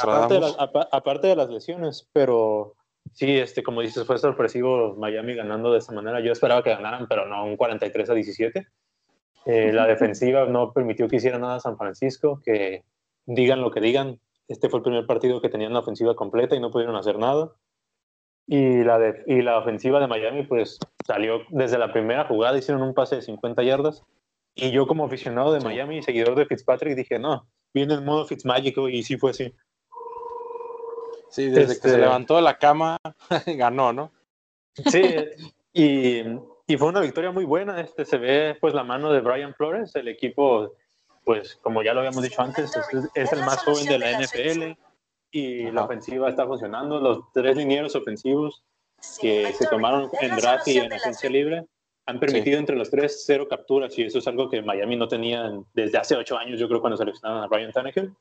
Aparte 0.02 0.34
de, 0.34 0.40
las, 0.40 0.56
aparte 0.58 1.28
de 1.28 1.36
las 1.36 1.50
lesiones, 1.50 2.10
pero 2.12 2.74
sí, 3.18 3.38
este, 3.38 3.64
como 3.64 3.82
dices, 3.82 4.06
fue 4.06 4.20
sorpresivo 4.20 4.96
Miami 4.96 5.34
ganando 5.34 5.72
de 5.72 5.80
esa 5.80 5.92
manera. 5.92 6.20
Yo 6.20 6.32
esperaba 6.32 6.64
que 6.64 6.70
ganaran, 6.70 7.08
pero 7.08 7.26
no 7.26 7.44
un 7.46 7.58
43 7.58 8.10
a 8.12 8.14
17. 8.14 8.68
Eh, 9.48 9.72
la 9.74 9.88
defensiva 9.88 10.46
no 10.46 10.72
permitió 10.72 11.08
que 11.08 11.16
hiciera 11.16 11.40
nada 11.40 11.60
San 11.60 11.78
Francisco, 11.78 12.42
que 12.46 12.84
digan 13.26 13.62
lo 13.62 13.72
que 13.72 13.82
digan, 13.82 14.20
este 14.48 14.70
fue 14.70 14.80
el 14.80 14.84
primer 14.84 15.08
partido 15.08 15.42
que 15.42 15.50
tenían 15.50 15.74
la 15.74 15.80
ofensiva 15.80 16.16
completa 16.16 16.56
y 16.56 16.60
no 16.60 16.70
pudieron 16.70 16.96
hacer 16.96 17.18
nada. 17.18 17.54
Y 18.46 18.84
la, 18.84 19.00
de, 19.00 19.24
y 19.26 19.42
la 19.42 19.58
ofensiva 19.58 20.00
de 20.00 20.08
Miami, 20.08 20.44
pues 20.44 20.78
salió 21.06 21.42
desde 21.50 21.80
la 21.80 21.92
primera 21.92 22.26
jugada, 22.26 22.58
hicieron 22.58 22.84
un 22.84 22.94
pase 22.94 23.16
de 23.16 23.24
50 23.24 23.64
yardas. 23.64 24.04
Y 24.54 24.72
yo, 24.72 24.86
como 24.86 25.06
aficionado 25.06 25.54
de 25.54 25.60
Miami 25.60 25.98
y 25.98 26.04
seguidor 26.04 26.36
de 26.36 26.46
Fitzpatrick, 26.46 26.96
dije: 26.96 27.18
No, 27.18 27.48
viene 27.74 27.96
el 27.96 28.04
modo 28.04 28.26
Fitzmagico, 28.26 28.90
y 28.90 29.04
sí 29.04 29.18
fue 29.18 29.32
así. 29.32 29.54
Sí, 31.38 31.50
desde 31.50 31.68
que 31.68 31.74
Este- 31.74 31.90
se 31.92 31.98
levantó 32.00 32.36
de 32.36 32.42
la 32.42 32.58
cama, 32.58 32.98
ganó, 33.46 33.94
¿no? 33.94 34.12
Sí, 34.74 35.02
y, 35.72 36.22
y 36.66 36.78
fue 36.78 36.88
una 36.88 37.00
victoria 37.02 37.30
muy 37.32 37.46
buena. 37.46 37.80
Este, 37.80 38.06
se 38.06 38.18
ve 38.18 38.58
pues 38.60 38.74
la 38.74 38.84
mano 38.84 39.12
de 39.14 39.22
Brian 39.22 39.54
Flores, 39.54 39.96
el 39.96 40.08
equipo, 40.08 40.74
pues 41.24 41.56
como 41.62 41.84
ya 41.84 41.94
lo 41.94 42.00
habíamos 42.00 42.24
dicho 42.24 42.42
antes, 42.42 42.76
es, 42.76 42.88
es 43.14 43.34
el 43.34 43.40
más 43.42 43.64
joven 43.64 43.86
de 43.86 44.00
la 44.00 44.20
NFL 44.20 44.78
y 45.30 45.64
la 45.66 45.82
Ajá. 45.82 45.84
ofensiva 45.86 46.28
está 46.28 46.48
funcionando. 46.48 47.00
Los 47.00 47.20
tres 47.34 47.56
linieros 47.56 47.96
ofensivos 47.96 48.64
que 49.22 49.54
se 49.54 49.68
tomaron 49.68 50.10
en 50.22 50.36
draft 50.38 50.68
y 50.70 50.80
en 50.80 50.92
agencia 50.92 51.30
libre 51.30 51.66
han 52.08 52.20
permitido 52.20 52.58
entre 52.58 52.76
los 52.76 52.90
tres 52.90 53.24
cero 53.28 53.48
capturas 53.48 53.96
y 54.00 54.04
eso 54.06 54.18
es 54.18 54.28
algo 54.28 54.50
que 54.50 54.64
Miami 54.64 54.96
no 54.96 55.08
tenía 55.08 55.46
en- 55.46 55.66
desde 55.76 56.00
hace 56.00 56.16
ocho 56.16 56.36
años, 56.36 56.60
yo 56.60 56.68
creo, 56.68 56.82
cuando 56.82 56.98
seleccionaron 56.98 57.44
a 57.44 57.48
Brian 57.48 57.72
Tannehill. 57.72 58.12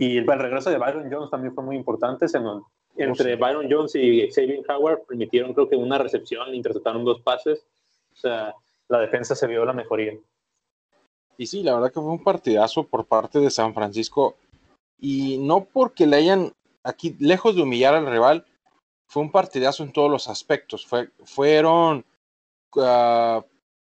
Y 0.00 0.16
el, 0.16 0.30
el 0.30 0.38
regreso 0.38 0.70
de 0.70 0.78
Byron 0.78 1.12
Jones 1.12 1.30
también 1.30 1.54
fue 1.54 1.62
muy 1.62 1.76
importante. 1.76 2.26
Se 2.26 2.40
nos- 2.40 2.64
entre 2.96 3.36
Byron 3.36 3.66
Jones 3.70 3.94
y 3.94 4.30
Xavier 4.30 4.64
Howard 4.68 5.02
permitieron, 5.06 5.52
creo 5.52 5.68
que 5.68 5.76
una 5.76 5.98
recepción, 5.98 6.54
interceptaron 6.54 7.04
dos 7.04 7.20
pases. 7.20 7.64
O 8.12 8.16
sea, 8.16 8.54
la 8.88 8.98
defensa 8.98 9.34
se 9.34 9.46
vio 9.46 9.64
la 9.64 9.74
mejoría. 9.74 10.14
Y 11.36 11.46
sí, 11.46 11.62
la 11.62 11.74
verdad 11.74 11.88
que 11.88 12.00
fue 12.00 12.10
un 12.10 12.24
partidazo 12.24 12.82
por 12.84 13.04
parte 13.06 13.38
de 13.40 13.50
San 13.50 13.74
Francisco. 13.74 14.36
Y 14.98 15.38
no 15.38 15.64
porque 15.64 16.06
le 16.06 16.16
hayan, 16.16 16.52
aquí, 16.82 17.14
lejos 17.18 17.54
de 17.54 17.62
humillar 17.62 17.94
al 17.94 18.06
rival, 18.10 18.46
fue 19.06 19.22
un 19.22 19.30
partidazo 19.30 19.82
en 19.82 19.92
todos 19.92 20.10
los 20.10 20.28
aspectos. 20.28 20.86
Fue, 20.86 21.10
fueron, 21.24 22.04
ah, 22.78 23.44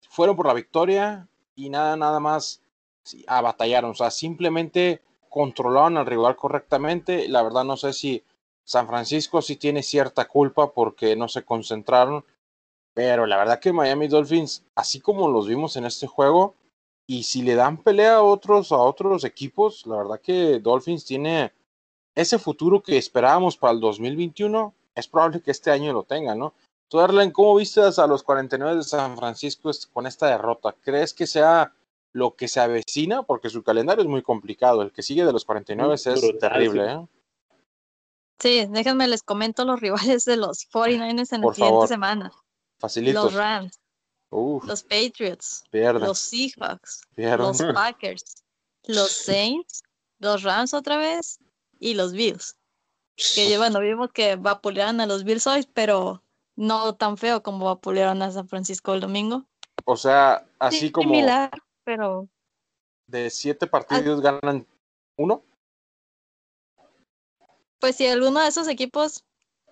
fueron 0.09 0.37
por 0.37 0.47
la 0.47 0.55
victoria 0.55 1.29
y 1.55 1.71
nada, 1.71 1.97
nada 1.97 2.19
más 2.21 2.61
sí, 3.05 3.25
abatallaron. 3.29 3.93
O 3.93 3.95
sea, 3.95 4.11
simplemente 4.11 5.01
controlaron 5.33 5.97
al 5.97 6.05
rival 6.05 6.37
correctamente. 6.37 7.27
La 7.27 7.43
verdad 7.43 7.65
no 7.65 7.79
sé 7.79 7.95
si 7.95 8.23
San 8.65 8.87
Francisco 8.87 9.41
sí 9.41 9.57
tiene 9.57 9.83
cierta 9.83 10.29
culpa 10.29 10.73
porque 10.73 11.17
no 11.17 11.27
se 11.27 11.43
concentraron. 11.43 12.25
Pero 12.93 13.25
la 13.27 13.39
verdad 13.39 13.59
que 13.59 13.73
Miami 13.73 14.09
Dolphins, 14.09 14.63
así 14.75 15.01
como 15.01 15.29
los 15.29 15.49
vimos 15.49 15.77
en 15.77 15.87
este 15.87 16.07
juego, 16.07 16.55
y 17.07 17.23
si 17.23 17.41
le 17.41 17.55
dan 17.55 17.79
pelea 17.79 18.17
a 18.17 18.23
otros, 18.23 18.73
a 18.73 18.77
otros 18.77 19.25
equipos, 19.25 19.87
la 19.87 19.97
verdad 19.97 20.21
que 20.21 20.61
Dolphins 20.61 21.07
tiene 21.07 21.53
ese 22.15 22.39
futuro 22.39 22.83
que 22.83 22.99
esperábamos 22.99 23.57
para 23.57 23.73
el 23.73 23.81
2021. 23.81 24.75
Es 24.95 25.09
probable 25.09 25.41
que 25.41 25.51
este 25.51 25.71
año 25.71 25.95
lo 25.95 26.03
tenga, 26.03 26.35
¿no? 26.35 26.53
Tú, 26.89 27.01
Arlen, 27.01 27.31
¿cómo 27.31 27.57
vistas 27.57 27.99
a 27.99 28.07
los 28.07 28.23
49 28.23 28.77
de 28.77 28.83
San 28.83 29.17
Francisco 29.17 29.71
con 29.95 30.07
esta 30.07 30.27
derrota? 30.27 30.77
¿Crees 30.83 31.15
que 31.15 31.27
sea 31.27 31.73
lo 32.13 32.35
que 32.37 32.49
se 32.49 32.61
avecina? 32.61 33.23
Porque 33.23 33.51
su 33.51 33.63
calendario 33.63 34.03
es 34.03 34.09
muy 34.09 34.23
complicado. 34.23 34.83
El 34.83 34.93
que 34.93 35.03
sigue 35.03 35.25
de 35.25 35.33
los 35.33 35.45
49 35.45 35.95
es 35.95 36.05
Brutal, 36.05 36.39
terrible, 36.39 36.85
sí. 36.87 36.93
¿eh? 36.93 37.07
Sí, 38.41 38.67
déjenme 38.71 39.07
les 39.09 39.23
comento 39.23 39.65
los 39.65 39.81
rivales 39.81 40.25
de 40.25 40.37
los 40.37 40.69
49ers 40.71 41.33
en 41.33 41.41
la 41.41 41.45
Por 41.45 41.55
siguiente 41.55 41.73
favor. 41.75 41.89
semana. 41.89 42.33
Facilitos. 42.81 43.25
Los 43.25 43.35
Rams, 43.35 43.81
Uf, 44.31 44.65
los 44.65 44.83
Patriots, 44.83 45.63
pierden, 45.71 46.03
los 46.03 46.19
Seahawks, 46.19 47.03
pierden. 47.15 47.47
los 47.47 47.59
Packers, 47.75 48.43
los 48.87 49.13
Saints, 49.13 49.83
los 50.19 50.43
Rams 50.43 50.75
otra 50.75 50.97
vez 50.97 51.39
y 51.79 51.95
los 51.95 52.13
Bills. 52.13 52.57
Que 53.37 53.57
bueno, 53.59 53.79
vimos 53.79 54.11
que 54.13 54.35
vapulearon 54.37 55.01
a 55.01 55.07
los 55.07 55.23
Bills 55.23 55.47
hoy, 55.47 55.69
pero 55.75 56.23
no 56.57 56.95
tan 56.97 57.17
feo 57.17 57.43
como 57.45 57.67
vapulearon 57.67 58.21
a 58.23 58.33
San 58.33 58.49
Francisco 58.49 58.93
el 58.95 59.01
domingo. 59.01 59.45
O 59.85 59.97
sea, 59.97 60.45
así 60.59 60.79
Sí, 60.81 60.91
como 60.91 61.11
Similar, 61.11 61.51
pero 61.85 62.29
de 63.07 63.31
siete 63.31 63.67
partidos 63.67 64.21
ganan 64.21 64.67
uno. 65.17 65.45
pues 67.79 67.97
si 67.97 68.07
alguno 68.07 68.41
de 68.41 68.49
esos 68.49 68.69
equipos 68.69 69.25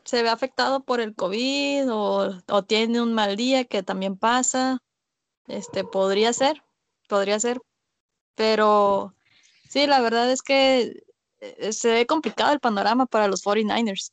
se 0.04 0.22
ve 0.22 0.28
afectado 0.28 0.82
por 0.82 1.00
el 1.00 1.14
COVID 1.14 1.92
o, 1.92 2.38
o 2.48 2.62
tiene 2.64 3.00
un 3.00 3.14
mal 3.14 3.36
día 3.36 3.64
que 3.64 3.82
también 3.82 4.16
pasa, 4.16 4.82
este 5.46 5.84
podría 5.84 6.32
ser, 6.32 6.62
podría 7.08 7.38
ser, 7.38 7.60
pero 8.34 9.14
sí, 9.68 9.86
la 9.86 10.00
verdad 10.00 10.30
es 10.30 10.42
que 10.42 11.04
eh, 11.40 11.72
se 11.72 11.92
ve 11.92 12.06
complicado 12.06 12.52
el 12.52 12.60
panorama 12.60 13.06
para 13.06 13.28
los 13.28 13.44
49ers. 13.44 14.10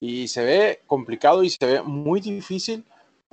y 0.00 0.28
se 0.28 0.44
ve 0.44 0.82
complicado 0.86 1.42
y 1.42 1.50
se 1.50 1.64
ve 1.64 1.82
muy 1.82 2.20
difícil 2.20 2.84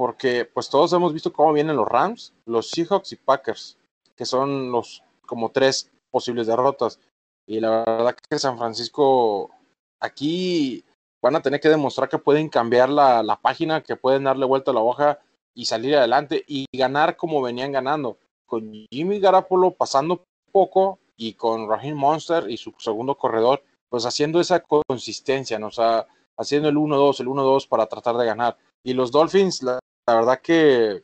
porque 0.02 0.50
pues 0.52 0.68
todos 0.68 0.92
hemos 0.94 1.14
visto 1.14 1.32
cómo 1.32 1.54
vienen 1.54 1.76
los 1.76 1.88
Rams, 1.88 2.34
los 2.48 2.72
Seahawks 2.72 3.12
y 3.12 3.18
Packers, 3.18 3.78
que 4.16 4.26
son 4.26 4.72
los 4.72 5.04
como 5.28 5.52
tres 5.52 5.92
posibles 6.10 6.48
derrotas. 6.48 7.00
Y 7.46 7.60
la 7.60 7.84
verdad 7.86 8.16
que 8.28 8.40
San 8.40 8.58
Francisco 8.58 9.52
aquí 10.00 10.84
van 11.22 11.36
a 11.36 11.44
tener 11.44 11.60
que 11.60 11.70
demostrar 11.70 12.10
que 12.10 12.18
pueden 12.18 12.50
cambiar 12.50 12.90
la, 12.90 13.22
la 13.22 13.36
página, 13.36 13.84
que 13.84 13.96
pueden 13.96 14.24
darle 14.24 14.48
vuelta 14.48 14.72
a 14.72 14.74
la 14.74 14.80
hoja 14.80 15.20
y 15.54 15.66
salir 15.66 15.96
adelante 15.96 16.44
y 16.48 16.66
ganar 16.76 17.16
como 17.16 17.40
venían 17.44 17.72
ganando. 17.72 18.18
Con 18.48 18.74
Jimmy 18.90 19.20
Garapolo 19.20 19.70
pasando 19.70 20.24
poco 20.52 20.98
y 21.16 21.34
con 21.34 21.70
Raheem 21.70 21.96
Monster 21.96 22.50
y 22.50 22.58
su 22.58 22.74
segundo 22.80 23.20
corredor, 23.20 23.62
pues 23.88 24.08
haciendo 24.08 24.40
esa 24.40 24.62
consistencia, 24.62 25.60
¿no? 25.60 25.68
O 25.68 25.72
sea, 25.72 26.08
haciendo 26.40 26.70
el 26.70 26.78
1-2, 26.78 27.20
el 27.20 27.28
1-2 27.28 27.68
para 27.68 27.86
tratar 27.86 28.18
de 28.18 28.26
ganar. 28.26 28.58
Y 28.84 28.94
los 28.96 29.12
Dolphins, 29.12 29.62
la, 29.62 29.80
la, 30.08 30.16
verdad 30.16 30.42
que, 30.42 31.04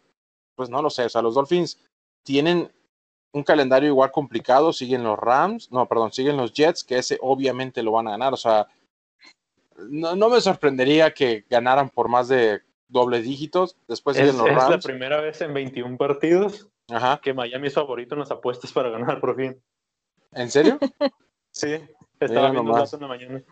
pues 0.55 0.69
no 0.69 0.81
lo 0.81 0.89
sé, 0.89 1.05
o 1.05 1.09
sea, 1.09 1.21
los 1.21 1.35
Dolphins 1.35 1.79
tienen 2.23 2.71
un 3.33 3.43
calendario 3.43 3.89
igual 3.89 4.11
complicado, 4.11 4.73
siguen 4.73 5.03
los 5.03 5.17
Rams, 5.19 5.71
no, 5.71 5.87
perdón, 5.87 6.11
siguen 6.11 6.37
los 6.37 6.53
Jets, 6.53 6.83
que 6.83 6.97
ese 6.97 7.17
obviamente 7.21 7.83
lo 7.83 7.91
van 7.91 8.07
a 8.07 8.11
ganar, 8.11 8.33
o 8.33 8.37
sea, 8.37 8.67
no, 9.77 10.15
no 10.15 10.29
me 10.29 10.41
sorprendería 10.41 11.13
que 11.13 11.45
ganaran 11.49 11.89
por 11.89 12.07
más 12.09 12.27
de 12.27 12.61
doble 12.87 13.21
dígitos, 13.21 13.75
después 13.87 14.17
Es, 14.17 14.31
siguen 14.31 14.37
los 14.37 14.47
es 14.49 14.55
la 14.55 14.69
Rams. 14.69 14.85
primera 14.85 15.21
vez 15.21 15.41
en 15.41 15.53
21 15.53 15.97
partidos 15.97 16.67
Ajá. 16.89 17.19
que 17.21 17.33
Miami 17.33 17.67
es 17.67 17.73
favorito 17.73 18.15
en 18.15 18.19
las 18.21 18.31
apuestas 18.31 18.71
para 18.71 18.89
ganar 18.89 19.19
por 19.19 19.35
fin. 19.35 19.61
¿En 20.31 20.49
serio? 20.51 20.79
Sí, 21.49 21.73
estaba 22.19 22.49
Mira 22.49 22.51
viendo 22.51 22.71
nomás. 22.71 22.93
en 22.93 23.01
la 23.01 23.07
mañana. 23.07 23.43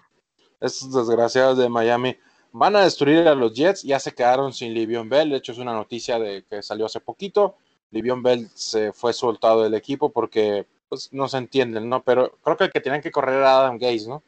Estos 0.60 0.94
desgraciados 0.94 1.58
de 1.58 1.68
Miami 1.70 2.16
van 2.58 2.76
a 2.78 2.84
destruir 2.84 3.28
a 3.28 3.36
los 3.36 3.54
Jets. 3.54 3.84
Ya 3.84 4.00
se 4.00 4.14
quedaron 4.14 4.54
sin 4.54 4.74
Livion 4.74 5.10
Bell. 5.10 5.30
De 5.30 5.38
hecho, 5.38 5.52
es 5.52 5.58
una 5.58 5.74
noticia 5.74 6.18
de 6.20 6.46
que 6.50 6.62
salió 6.64 6.86
hace 6.86 7.02
poquito. 7.02 7.58
Livion 7.92 8.24
Bell 8.24 8.50
se 8.54 8.94
fue 8.94 9.12
soltado 9.14 9.64
del 9.64 9.74
equipo 9.74 10.10
porque 10.12 10.66
pues, 10.90 11.12
no 11.12 11.28
se 11.28 11.38
entienden, 11.38 11.90
¿no? 11.90 12.04
Pero 12.04 12.38
creo 12.44 12.58
que 12.58 12.66
el 12.66 12.72
que 12.72 12.82
tenían 12.82 13.02
que 13.02 13.12
correr 13.12 13.36
era 13.40 13.60
Adam 13.60 13.78
Gaze, 13.78 14.08
¿no? 14.08 14.24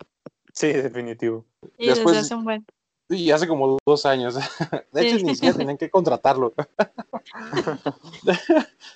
Sí, 0.53 0.67
definitivo. 0.74 1.46
Y 1.77 1.88
Después- 1.88 2.15
desde 2.15 2.25
hace 2.27 2.36
un 2.36 2.43
buen. 2.43 2.65
Y 3.10 3.31
hace 3.31 3.48
como 3.48 3.77
dos 3.86 4.05
años. 4.05 4.36
De 4.91 5.07
hecho, 5.07 5.19
Sí. 5.19 5.24
ni 5.24 5.36
siquiera 5.36 5.55
tenían 5.57 5.77
que 5.77 5.89
contratarlo. 5.89 6.53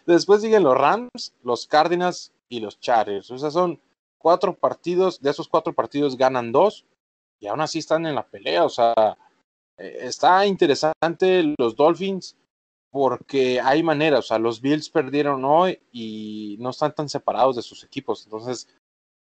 Después 0.06 0.42
siguen 0.42 0.64
los 0.64 0.78
Rams, 0.78 1.34
los 1.44 1.66
Cardinals 1.66 2.32
y 2.50 2.60
los 2.60 2.80
Chargers. 2.80 3.32
O 3.32 3.38
sea, 3.38 3.52
son 3.52 3.80
cuatro 4.18 4.54
partidos. 4.54 5.22
De 5.22 5.30
esos 5.30 5.48
cuatro 5.48 5.74
partidos 5.74 6.18
ganan 6.18 6.52
dos. 6.52 6.86
Y 7.42 7.48
aún 7.48 7.60
así 7.60 7.80
están 7.80 8.06
en 8.06 8.16
la 8.16 8.26
pelea. 8.26 8.64
O 8.64 8.70
sea, 8.70 8.94
eh, 9.78 9.98
está 10.02 10.46
interesante 10.46 11.54
los 11.58 11.76
Dolphins 11.76 12.38
porque 12.90 13.60
hay 13.60 13.84
manera. 13.84 14.20
O 14.20 14.22
sea, 14.22 14.40
los 14.40 14.62
Bills 14.62 14.90
perdieron 14.90 15.44
hoy 15.44 15.80
y 15.92 16.56
no 16.60 16.70
están 16.70 16.96
tan 16.96 17.10
separados 17.10 17.58
de 17.58 17.64
sus 17.64 17.84
equipos. 17.84 18.24
Entonces, 18.24 18.70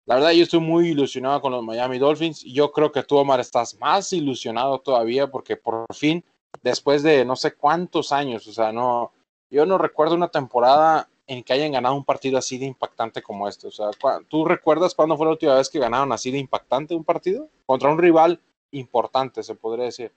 la 0.07 0.15
verdad, 0.15 0.31
yo 0.31 0.45
estoy 0.45 0.61
muy 0.61 0.91
ilusionado 0.91 1.41
con 1.41 1.53
los 1.53 1.65
Miami 1.65 1.99
Dolphins. 1.99 2.43
Yo 2.45 2.71
creo 2.71 2.93
que 2.93 3.03
tú, 3.03 3.17
Omar, 3.17 3.41
estás 3.41 3.77
más 3.81 4.13
ilusionado 4.13 4.79
todavía 4.79 5.27
porque 5.27 5.57
por 5.57 5.85
fin, 5.93 6.25
después 6.63 7.03
de 7.03 7.25
no 7.25 7.35
sé 7.35 7.55
cuántos 7.55 8.13
años, 8.13 8.47
o 8.47 8.53
sea, 8.53 8.73
no, 8.73 9.13
yo 9.51 9.67
no 9.67 9.79
recuerdo 9.79 10.15
una 10.15 10.29
temporada 10.29 11.09
en 11.27 11.43
que 11.43 11.53
hayan 11.53 11.73
ganado 11.73 11.95
un 11.97 12.05
partido 12.05 12.39
así 12.39 12.57
de 12.59 12.67
impactante 12.67 13.23
como 13.23 13.49
este. 13.49 13.67
O 13.67 13.71
sea, 13.71 13.89
¿cu- 14.01 14.25
¿tú 14.29 14.45
recuerdas 14.45 14.95
cuándo 14.95 15.17
fue 15.17 15.27
la 15.27 15.33
última 15.33 15.55
vez 15.57 15.69
que 15.69 15.79
ganaron 15.79 16.13
así 16.13 16.31
de 16.31 16.39
impactante 16.39 16.95
un 16.95 17.05
partido? 17.05 17.49
Contra 17.67 17.91
un 17.91 17.99
rival 17.99 18.41
importante, 18.71 19.43
se 19.43 19.55
podría 19.55 19.87
decir. 19.87 20.13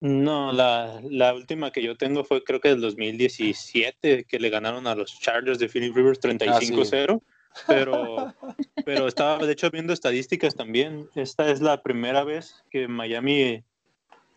No, 0.00 0.52
la, 0.52 1.00
la 1.10 1.34
última 1.34 1.72
que 1.72 1.82
yo 1.82 1.96
tengo 1.96 2.22
fue 2.22 2.44
creo 2.44 2.60
que 2.60 2.68
del 2.68 2.80
2017, 2.80 4.24
que 4.24 4.38
le 4.38 4.48
ganaron 4.50 4.86
a 4.86 4.94
los 4.94 5.18
Chargers 5.20 5.58
de 5.58 5.68
Philip 5.68 5.94
Rivers 5.94 6.20
35-0. 6.20 7.20
Pero, 7.66 8.34
pero 8.84 9.08
estaba 9.08 9.44
de 9.44 9.52
hecho 9.52 9.70
viendo 9.70 9.92
estadísticas 9.92 10.54
también. 10.54 11.08
Esta 11.16 11.50
es 11.50 11.60
la 11.60 11.82
primera 11.82 12.22
vez 12.24 12.64
que 12.70 12.86
Miami 12.86 13.64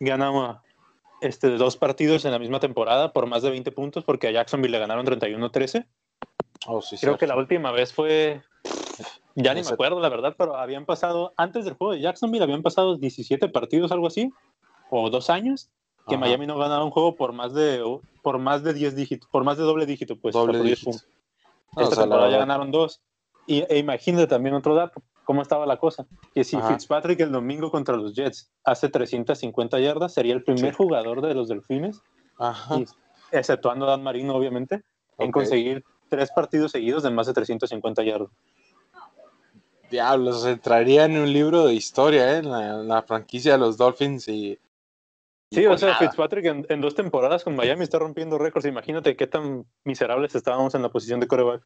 gana 0.00 0.62
este, 1.22 1.56
dos 1.56 1.76
partidos 1.76 2.24
en 2.24 2.32
la 2.32 2.38
misma 2.38 2.60
temporada 2.60 3.12
por 3.12 3.26
más 3.26 3.42
de 3.42 3.50
20 3.50 3.72
puntos 3.72 4.04
porque 4.04 4.28
a 4.28 4.30
Jacksonville 4.32 4.72
le 4.72 4.78
ganaron 4.78 5.06
31-13. 5.06 5.86
Oh, 6.66 6.82
sí, 6.82 6.96
Creo 6.98 7.14
sí. 7.14 7.18
que 7.20 7.26
la 7.26 7.36
última 7.36 7.72
vez 7.72 7.92
fue, 7.92 8.42
ya 9.34 9.54
ni 9.54 9.62
me 9.62 9.68
acuerdo 9.68 10.00
la 10.00 10.08
verdad, 10.08 10.34
pero 10.36 10.56
habían 10.56 10.84
pasado, 10.84 11.32
antes 11.36 11.64
del 11.64 11.74
juego 11.74 11.94
de 11.94 12.00
Jacksonville 12.00 12.44
habían 12.44 12.62
pasado 12.62 12.96
17 12.96 13.48
partidos, 13.48 13.90
algo 13.92 14.06
así, 14.06 14.32
o 14.90 15.10
dos 15.10 15.30
años, 15.30 15.70
que 16.06 16.16
Ajá. 16.16 16.24
Miami 16.24 16.46
no 16.46 16.58
ganaba 16.58 16.84
un 16.84 16.90
juego 16.90 17.16
por 17.16 17.32
más 17.32 17.54
de, 17.54 17.82
por 18.22 18.38
más 18.38 18.62
de 18.62 18.74
10 18.74 18.94
dígitos, 18.96 19.28
por 19.30 19.44
más 19.44 19.56
de 19.58 19.64
doble 19.64 19.86
dígito, 19.86 20.16
pues. 20.16 20.34
Doble 20.34 20.58
o 20.58 20.60
por 20.60 20.66
10 20.66 20.80
dígito. 20.84 21.06
No, 21.74 21.82
Esta 21.82 21.92
o 21.92 21.94
sea, 21.94 22.04
temporada 22.04 22.30
ya 22.30 22.38
ganaron 22.38 22.70
dos. 22.70 23.00
Y, 23.46 23.64
e 23.68 23.78
imagínate 23.78 24.26
también 24.26 24.54
otro 24.54 24.74
dato, 24.74 25.02
cómo 25.24 25.42
estaba 25.42 25.66
la 25.66 25.76
cosa. 25.78 26.06
Que 26.34 26.44
si 26.44 26.56
Ajá. 26.56 26.68
Fitzpatrick 26.68 27.20
el 27.20 27.32
domingo 27.32 27.70
contra 27.70 27.96
los 27.96 28.14
Jets 28.14 28.50
hace 28.64 28.88
350 28.88 29.78
yardas, 29.80 30.12
sería 30.14 30.34
el 30.34 30.42
primer 30.44 30.72
Sí. 30.72 30.76
jugador 30.76 31.20
de 31.22 31.34
los 31.34 31.48
Delfines, 31.48 32.00
Ajá. 32.38 32.78
y- 32.78 32.86
exceptuando 33.30 33.86
a 33.86 33.90
Dan 33.90 34.02
Marino, 34.02 34.34
obviamente, 34.34 34.82
en 35.18 35.30
conseguir 35.32 35.84
tres 36.08 36.30
partidos 36.32 36.72
seguidos 36.72 37.02
de 37.02 37.10
más 37.10 37.26
de 37.26 37.32
350 37.32 38.02
yardas. 38.02 38.30
Diablos, 39.90 40.46
entraría 40.46 41.04
en 41.04 41.18
un 41.18 41.30
libro 41.32 41.66
de 41.66 41.74
historia, 41.74 42.32
¿eh? 42.34 42.38
En 42.38 42.50
la, 42.50 42.80
en 42.80 42.88
la 42.88 43.02
franquicia 43.02 43.52
de 43.52 43.58
los 43.58 43.76
Dolphins 43.76 44.26
y. 44.28 44.52
y 45.50 45.54
Sí, 45.54 45.66
o 45.66 45.70
con 45.70 45.78
sea, 45.78 45.88
nada. 45.88 45.98
Fitzpatrick 46.00 46.46
en, 46.46 46.66
en 46.70 46.80
dos 46.80 46.94
temporadas 46.94 47.44
con 47.44 47.54
Miami 47.54 47.82
está 47.82 47.98
rompiendo 47.98 48.38
récords. 48.38 48.64
Imagínate 48.66 49.16
qué 49.16 49.26
tan 49.26 49.66
miserables 49.84 50.34
estábamos 50.34 50.74
en 50.74 50.80
la 50.82 50.88
posición 50.88 51.20
de 51.20 51.26
coreback. 51.26 51.62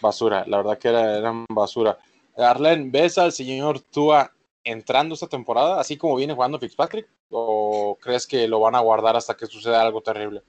Basura, 0.00 0.44
la 0.48 0.56
verdad 0.56 0.78
que 0.78 0.88
era, 0.88 1.16
eran 1.16 1.44
basura. 1.48 1.96
Arlen, 2.36 2.92
¿ves 2.92 3.18
al 3.18 3.32
señor 3.32 3.80
Tua 3.80 4.32
entrando 4.64 5.14
esta 5.14 5.28
temporada, 5.28 5.80
así 5.80 5.96
como 5.96 6.16
viene 6.16 6.34
jugando 6.34 6.58
Fitzpatrick? 6.58 7.08
¿O 7.30 7.96
crees 8.00 8.26
que 8.26 8.46
lo 8.46 8.60
van 8.60 8.74
a 8.74 8.80
guardar 8.80 9.16
hasta 9.16 9.36
que 9.36 9.46
suceda 9.46 9.82
algo 9.82 10.02
terrible? 10.02 10.42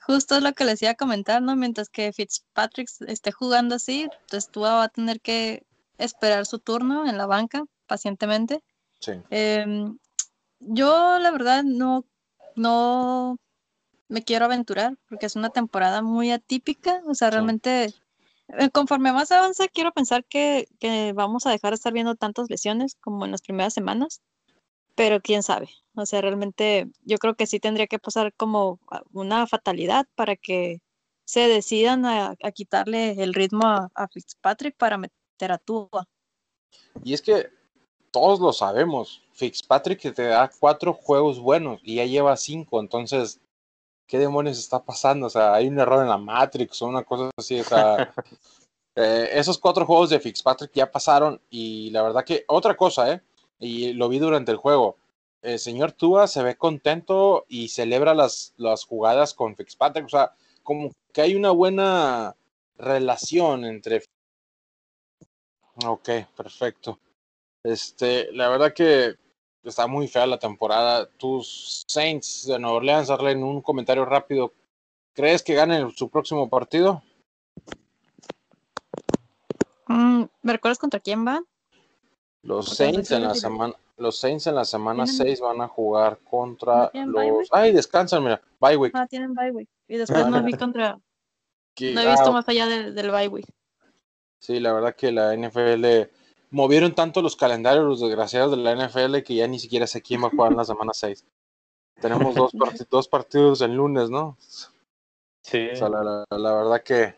Justo 0.00 0.36
es 0.36 0.42
lo 0.42 0.52
que 0.52 0.64
les 0.64 0.82
iba 0.82 0.92
a 0.92 0.96
comentar, 0.96 1.42
¿no? 1.42 1.54
Mientras 1.54 1.88
que 1.88 2.12
Fitzpatrick 2.12 2.88
esté 3.06 3.30
jugando 3.30 3.76
así, 3.76 4.08
pues 4.28 4.48
Tua 4.48 4.74
va 4.74 4.84
a 4.84 4.88
tener 4.88 5.20
que 5.20 5.64
esperar 5.98 6.46
su 6.46 6.58
turno 6.58 7.08
en 7.08 7.18
la 7.18 7.26
banca 7.26 7.64
pacientemente. 7.86 8.62
Sí. 8.98 9.12
Em, 9.30 9.98
yo, 10.58 11.18
la 11.18 11.30
verdad, 11.30 11.62
no, 11.62 12.04
no 12.56 13.38
me 14.08 14.22
quiero 14.22 14.44
aventurar 14.44 14.96
porque 15.08 15.26
es 15.26 15.36
una 15.36 15.50
temporada 15.50 16.02
muy 16.02 16.32
atípica. 16.32 17.02
O 17.06 17.14
sea, 17.14 17.30
realmente, 17.30 17.94
conforme 18.72 19.12
más 19.12 19.32
avanza, 19.32 19.68
quiero 19.68 19.92
pensar 19.92 20.24
que, 20.24 20.66
vamos 21.14 21.46
a 21.46 21.50
dejar 21.50 21.70
de 21.70 21.76
estar 21.76 21.92
viendo 21.92 22.14
tantas 22.14 22.50
lesiones 22.50 22.96
como 23.00 23.24
en 23.24 23.30
las 23.30 23.42
primeras 23.42 23.74
semanas. 23.74 24.20
Pero 24.94 25.20
quién 25.22 25.42
sabe. 25.42 25.70
O 25.94 26.04
sea, 26.04 26.20
realmente 26.20 26.90
yo 27.04 27.16
creo 27.16 27.34
que 27.34 27.46
sí 27.46 27.58
tendría 27.60 27.86
que 27.86 27.98
pasar 27.98 28.34
como 28.34 28.78
una 29.12 29.46
fatalidad 29.46 30.06
para 30.14 30.36
que 30.36 30.80
se 31.24 31.48
decidan 31.48 32.04
a, 32.04 32.36
quitarle 32.54 33.22
el 33.22 33.32
ritmo 33.32 33.64
a, 33.64 34.08
Fitzpatrick 34.08 34.76
para 34.76 34.98
meter 34.98 35.50
a 35.50 35.58
Tua. 35.58 36.06
Y 37.02 37.14
es 37.14 37.22
que 37.22 37.48
todos 38.10 38.38
lo 38.38 38.52
sabemos. 38.52 39.22
Fitzpatrick 39.32 40.14
te 40.14 40.24
da 40.24 40.50
cuatro 40.60 40.92
juegos 40.92 41.40
buenos 41.40 41.80
y 41.82 41.96
ya 41.96 42.04
lleva 42.04 42.36
cinco. 42.36 42.78
Entonces, 42.80 43.40
¿qué 44.12 44.18
demonios 44.18 44.58
está 44.58 44.84
pasando? 44.84 45.28
O 45.28 45.30
sea, 45.30 45.54
hay 45.54 45.68
un 45.68 45.78
error 45.78 46.02
en 46.02 46.10
la 46.10 46.18
Matrix 46.18 46.82
o 46.82 46.86
una 46.86 47.02
cosa 47.02 47.30
así. 47.34 47.58
O 47.60 47.64
sea, 47.64 48.12
eh, 48.94 49.30
esos 49.32 49.56
cuatro 49.56 49.86
juegos 49.86 50.10
de 50.10 50.20
Fitzpatrick 50.20 50.70
ya 50.74 50.92
pasaron. 50.92 51.40
Y 51.48 51.88
la 51.92 52.02
verdad 52.02 52.22
que, 52.22 52.44
otra 52.46 52.76
cosa, 52.76 53.10
¿eh? 53.10 53.22
Y 53.58 53.94
lo 53.94 54.10
vi 54.10 54.18
durante 54.18 54.52
el 54.52 54.58
juego. 54.58 54.98
El 55.40 55.58
señor 55.58 55.92
Tua 55.92 56.26
se 56.26 56.42
ve 56.42 56.58
contento 56.58 57.46
y 57.48 57.68
celebra 57.68 58.12
las, 58.12 58.52
las 58.58 58.84
jugadas 58.84 59.32
con 59.32 59.56
Fitzpatrick. 59.56 60.04
O 60.04 60.10
sea, 60.10 60.34
como 60.62 60.90
que 61.14 61.22
hay 61.22 61.34
una 61.34 61.50
buena 61.50 62.36
relación 62.76 63.64
entre 63.64 64.02
Ok, 65.86 66.10
perfecto. 66.36 66.98
Este, 67.64 68.30
la 68.32 68.50
verdad 68.50 68.74
que 68.74 69.14
está 69.64 69.86
muy 69.86 70.08
fea 70.08 70.26
la 70.26 70.38
temporada. 70.38 71.08
Tus 71.16 71.84
Saints 71.86 72.46
de 72.46 72.58
Nueva 72.58 72.76
Orleans, 72.76 73.10
Arlen, 73.10 73.42
un 73.42 73.60
comentario 73.60 74.04
rápido. 74.04 74.52
¿Crees 75.14 75.42
que 75.42 75.54
ganen 75.54 75.90
su 75.90 76.08
próximo 76.08 76.48
partido? 76.48 77.02
Mm, 79.86 80.24
¿Me 80.42 80.52
recuerdas 80.52 80.78
contra 80.78 81.00
quién 81.00 81.24
van? 81.24 81.44
Los 82.42 82.74
Saints 82.76 83.10
en 83.12 83.22
la 83.22 83.34
semana, 83.34 83.74
los 83.96 84.18
Saints 84.18 84.46
en 84.46 84.54
la 84.56 84.64
semana 84.64 85.04
¿Tienen- 85.04 85.26
6 85.26 85.40
van 85.40 85.60
a 85.60 85.68
jugar 85.68 86.18
contra 86.24 86.84
¿No 86.84 86.90
tienen 86.90 87.12
bye 87.12 87.28
los. 87.28 87.48
Ay, 87.52 87.72
descansan, 87.72 88.22
mira. 88.24 88.40
Bye 88.60 88.76
week. 88.76 88.92
Ah, 88.96 89.06
tienen 89.06 89.34
bye 89.34 89.50
week. 89.52 89.68
Y 89.86 89.96
después 89.96 90.26
no 90.26 90.42
vi 90.42 90.54
contra, 90.54 90.94
no 90.94 91.00
he 92.00 92.06
visto 92.06 92.30
ah, 92.30 92.32
más 92.32 92.48
allá 92.48 92.66
del, 92.66 92.94
del 92.94 93.10
bye 93.10 93.28
week. 93.28 93.46
Sí, 94.40 94.58
la 94.58 94.72
verdad 94.72 94.96
que 94.96 95.12
la 95.12 95.34
NFL 95.36 96.10
movieron 96.52 96.94
tanto 96.94 97.20
los 97.22 97.34
calendarios 97.34 97.84
los 97.84 98.00
desgraciados 98.00 98.52
de 98.52 98.58
la 98.58 98.72
NFL 98.76 99.22
que 99.24 99.34
ya 99.34 99.48
ni 99.48 99.58
siquiera 99.58 99.86
sé 99.88 100.00
quién 100.02 100.22
va 100.22 100.28
a 100.28 100.30
jugar 100.30 100.52
en 100.52 100.58
la 100.58 100.64
semana 100.64 100.92
6. 100.94 101.24
Tenemos 102.00 102.34
dos, 102.34 102.52
parti- 102.52 102.84
dos 102.90 103.08
partidos 103.08 103.60
el 103.62 103.74
lunes, 103.74 104.08
¿no? 104.10 104.36
Sí. 105.42 105.68
O 105.72 105.76
sea, 105.76 105.88
la, 105.88 106.02
la- 106.30 106.38
la 106.38 106.54
verdad 106.54 106.82
que, 106.82 107.14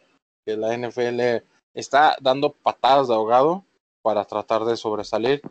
que 0.46 0.56
la 0.56 0.74
NFL 0.76 1.44
está 1.74 2.16
dando 2.20 2.52
patadas 2.52 3.08
de 3.08 3.14
ahogado 3.14 3.64
para 4.02 4.24
tratar 4.24 4.64
de 4.64 4.76
sobresalir. 4.76 5.42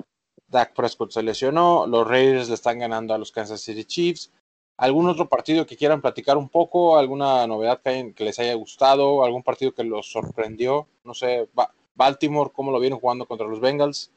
Dak 0.48 0.74
Prescott 0.74 1.12
se 1.12 1.24
lesionó, 1.24 1.88
los 1.88 2.08
Raiders 2.08 2.48
le 2.50 2.56
están 2.56 2.80
ganando 2.80 3.14
a 3.14 3.18
los 3.18 3.32
Kansas 3.32 3.62
City 3.62 3.86
Chiefs. 3.86 4.32
¿Algún 4.78 5.08
otro 5.08 5.28
partido 5.30 5.66
que 5.66 5.78
quieran 5.78 6.02
platicar 6.02 6.36
un 6.38 6.50
poco? 6.50 6.98
¿Alguna 6.98 7.46
novedad 7.48 7.80
que, 7.82 7.90
hayan- 7.90 8.14
que 8.14 8.24
les 8.24 8.40
haya 8.40 8.54
gustado? 8.56 9.24
¿Algún 9.24 9.44
partido 9.44 9.72
que 9.74 9.84
los 9.84 10.12
sorprendió? 10.12 10.88
No 11.04 11.14
sé, 11.14 11.48
Ba- 11.54 11.74
Baltimore, 11.96 12.52
¿cómo 12.54 12.72
lo 12.72 12.80
vienen 12.80 13.00
jugando 13.00 13.26
contra 13.26 13.48
los 13.48 13.60
Bengals? 13.60 14.12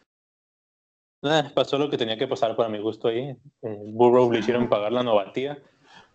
Eh, 1.22 1.44
pasó 1.54 1.78
lo 1.78 1.90
que 1.90 1.98
tenía 1.98 2.16
que 2.16 2.28
pasar 2.28 2.56
para 2.56 2.68
mi 2.68 2.78
gusto 2.78 3.08
ahí. 3.08 3.36
Eh, 3.62 3.78
Burrow 3.86 4.30
le 4.30 4.40
hicieron 4.40 4.68
pagar 4.68 4.92
la 4.92 5.02
novatía, 5.02 5.62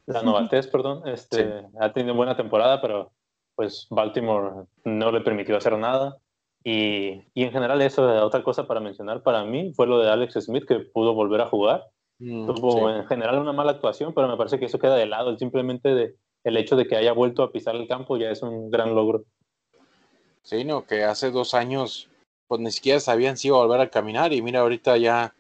la 0.06 0.22
novatez, 0.22 0.68
perdón. 0.68 1.08
Este, 1.08 1.66
Ha 1.80 1.92
tenido 1.92 2.16
buena 2.16 2.36
temporada, 2.36 2.82
pero 2.82 3.12
pues 3.56 3.88
Baltimore 3.90 4.66
no 4.86 5.12
le 5.12 5.22
permitió 5.22 5.58
hacer 5.58 5.78
nada. 5.78 6.18
Y, 6.64 7.24
y 7.34 7.44
en 7.44 7.52
general 7.52 7.82
eso, 7.82 8.08
otra 8.24 8.44
cosa 8.44 8.68
para 8.68 8.80
mencionar 8.80 9.24
para 9.24 9.44
mí 9.44 9.74
fue 9.74 9.88
lo 9.88 10.00
de 10.00 10.10
Alex 10.10 10.36
Smith, 10.42 10.66
que 10.68 10.80
pudo 10.80 11.14
volver 11.14 11.42
a 11.42 11.48
jugar. 11.48 11.88
Mm, 12.20 12.46
Tuvo 12.46 12.90
sí. 12.90 12.96
en 12.98 13.08
general 13.08 13.40
una 13.40 13.52
mala 13.52 13.72
actuación, 13.72 14.14
pero 14.14 14.28
me 14.28 14.38
parece 14.38 14.60
que 14.60 14.66
eso 14.66 14.78
queda 14.78 14.96
de 14.96 15.08
lado. 15.08 15.36
Simplemente 15.38 15.96
de, 15.96 16.16
el 16.44 16.58
hecho 16.58 16.76
de 16.76 16.86
que 16.86 16.96
haya 16.96 17.14
vuelto 17.14 17.42
a 17.42 17.52
pisar 17.52 17.76
el 17.76 17.88
campo 17.88 18.18
ya 18.18 18.30
es 18.30 18.44
un 18.44 18.70
gran 18.70 18.94
logro. 18.94 19.26
Sí, 20.44 20.64
no, 20.66 20.86
que 20.86 21.04
hace 21.04 21.32
dos 21.32 21.54
años 21.54 22.08
pues 22.48 22.60
ni 22.60 22.72
siquiera 22.72 23.00
sabían 23.00 23.38
si 23.38 23.48
iba 23.48 23.58
a 23.58 23.62
volver 23.66 23.80
a 23.80 23.90
caminar 23.90 24.34
y 24.34 24.42
mira, 24.42 24.60
ahorita 24.60 24.98
ya 24.98 25.34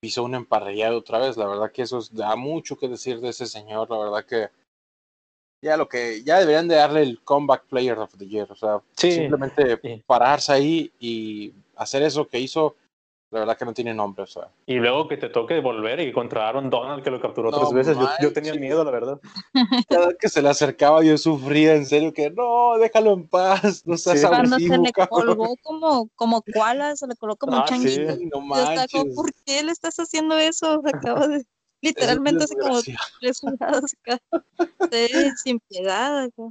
pisó 0.00 0.22
un 0.22 0.34
emparrillado 0.36 0.98
otra 0.98 1.18
vez. 1.18 1.36
La 1.36 1.46
verdad 1.48 1.72
que 1.72 1.82
eso 1.82 1.98
es- 1.98 2.14
da 2.14 2.36
mucho 2.36 2.76
que 2.78 2.86
decir 2.88 3.20
de 3.20 3.30
ese 3.30 3.46
señor. 3.46 3.90
La 3.90 3.98
verdad 3.98 4.24
que 4.24 4.50
ya 5.62 5.76
lo 5.76 5.88
que 5.88 6.22
ya 6.22 6.38
deberían 6.38 6.68
de 6.68 6.76
darle 6.76 7.02
el 7.02 7.22
comeback 7.22 7.64
player 7.64 7.98
of 7.98 8.14
the 8.18 8.28
year. 8.28 8.50
O 8.52 8.54
sea, 8.54 8.80
Sí, 8.96 9.12
simplemente 9.12 9.78
sí. 9.82 10.02
pararse 10.06 10.52
ahí 10.52 10.92
y 11.00 11.52
hacer 11.74 12.02
eso 12.02 12.28
que 12.28 12.38
hizo, 12.38 12.76
la 13.30 13.40
verdad 13.40 13.56
que 13.58 13.64
no 13.64 13.74
tiene 13.74 13.92
nombre. 13.94 14.22
O 14.24 14.26
sea, 14.26 14.48
Y 14.66 14.74
luego 14.76 15.08
que 15.08 15.16
te 15.16 15.28
toque 15.28 15.60
volver 15.60 16.00
y 16.00 16.12
contra 16.12 16.48
Aaron 16.48 16.70
Donald, 16.70 17.02
que 17.02 17.10
lo 17.10 17.20
capturó 17.20 17.50
No 17.50 17.58
tres 17.58 17.72
veces. 17.72 17.96
Yo, 17.98 18.08
yo 18.20 18.32
tenía 18.32 18.52
manches. 18.52 18.60
miedo, 18.60 18.84
la 18.84 18.90
verdad. 18.90 19.20
cada 19.88 20.08
vez 20.08 20.16
que 20.18 20.28
se 20.28 20.40
le 20.42 20.48
acercaba 20.48 21.02
yo 21.02 21.18
sufría 21.18 21.74
en 21.74 21.86
serio 21.86 22.12
que 22.12 22.30
no, 22.30 22.78
déjalo 22.78 23.12
en 23.12 23.26
paz, 23.28 23.82
no 23.86 23.96
seas 23.96 24.20
Sí. 24.20 24.26
Cuando 24.26 24.58
se 24.58 24.78
le 24.78 24.92
cabrón". 24.92 25.26
colgó 25.26 25.56
como, 25.62 26.08
como 26.14 26.42
koala, 26.42 26.96
se 26.96 27.06
le 27.06 27.16
coló 27.16 27.36
como 27.36 27.56
un 27.56 27.62
Ah, 27.62 27.66
sí. 27.68 27.74
changuito. 27.74 28.16
No 28.30 28.56
estaba 28.56 28.86
como, 28.88 29.04
manches. 29.04 29.14
¿por 29.16 29.32
qué 29.44 29.62
le 29.62 29.72
estás 29.72 29.96
haciendo 29.96 30.36
eso? 30.38 30.82
Acabo 30.84 31.26
de, 31.28 31.44
literalmente 31.82 32.44
hace 32.44 32.56
como 32.56 32.80
tres 33.20 33.40
jugadas 33.40 33.94
acá. 34.02 34.18
Sí, 34.92 35.30
sin 35.42 35.60
piedad 35.60 36.18
acá. 36.24 36.42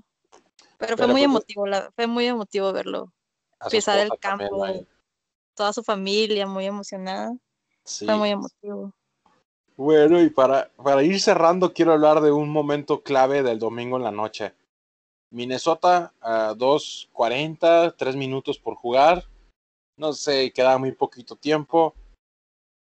Pero 0.78 0.98
fue 0.98 1.08
muy 1.08 1.22
pues, 1.22 1.26
emotivo, 1.26 1.68
la- 1.68 1.92
fue 1.96 2.08
muy 2.08 2.26
emotivo 2.26 2.74
verlo 2.74 3.14
pisar 3.72 4.00
el 4.00 4.10
también, 4.20 4.50
campo. 4.50 4.86
Toda 5.56 5.74
su 5.74 5.84
familia 5.84 6.48
muy 6.48 6.66
emocionada. 6.66 7.36
Sí. 7.84 8.06
Fue 8.06 8.16
muy 8.16 8.30
emotivo. 8.30 8.94
Bueno, 9.76 10.22
y 10.22 10.30
para, 10.30 10.70
para 10.76 11.04
ir 11.04 11.20
cerrando, 11.20 11.74
quiero 11.74 11.94
hablar 11.94 12.22
de 12.22 12.32
un 12.32 12.50
momento 12.50 13.02
clave 13.02 13.42
del 13.42 13.60
domingo 13.60 13.98
en 13.98 14.04
la 14.04 14.12
noche. 14.12 14.54
Minnesota 15.32 16.14
a 16.22 16.54
2.40, 16.54 17.96
3 17.98 18.16
minutos 18.16 18.60
por 18.60 18.76
jugar. 18.76 19.26
No 19.98 20.14
sé, 20.14 20.52
queda 20.52 20.78
muy 20.78 20.92
poquito 20.92 21.36
tiempo. 21.36 21.96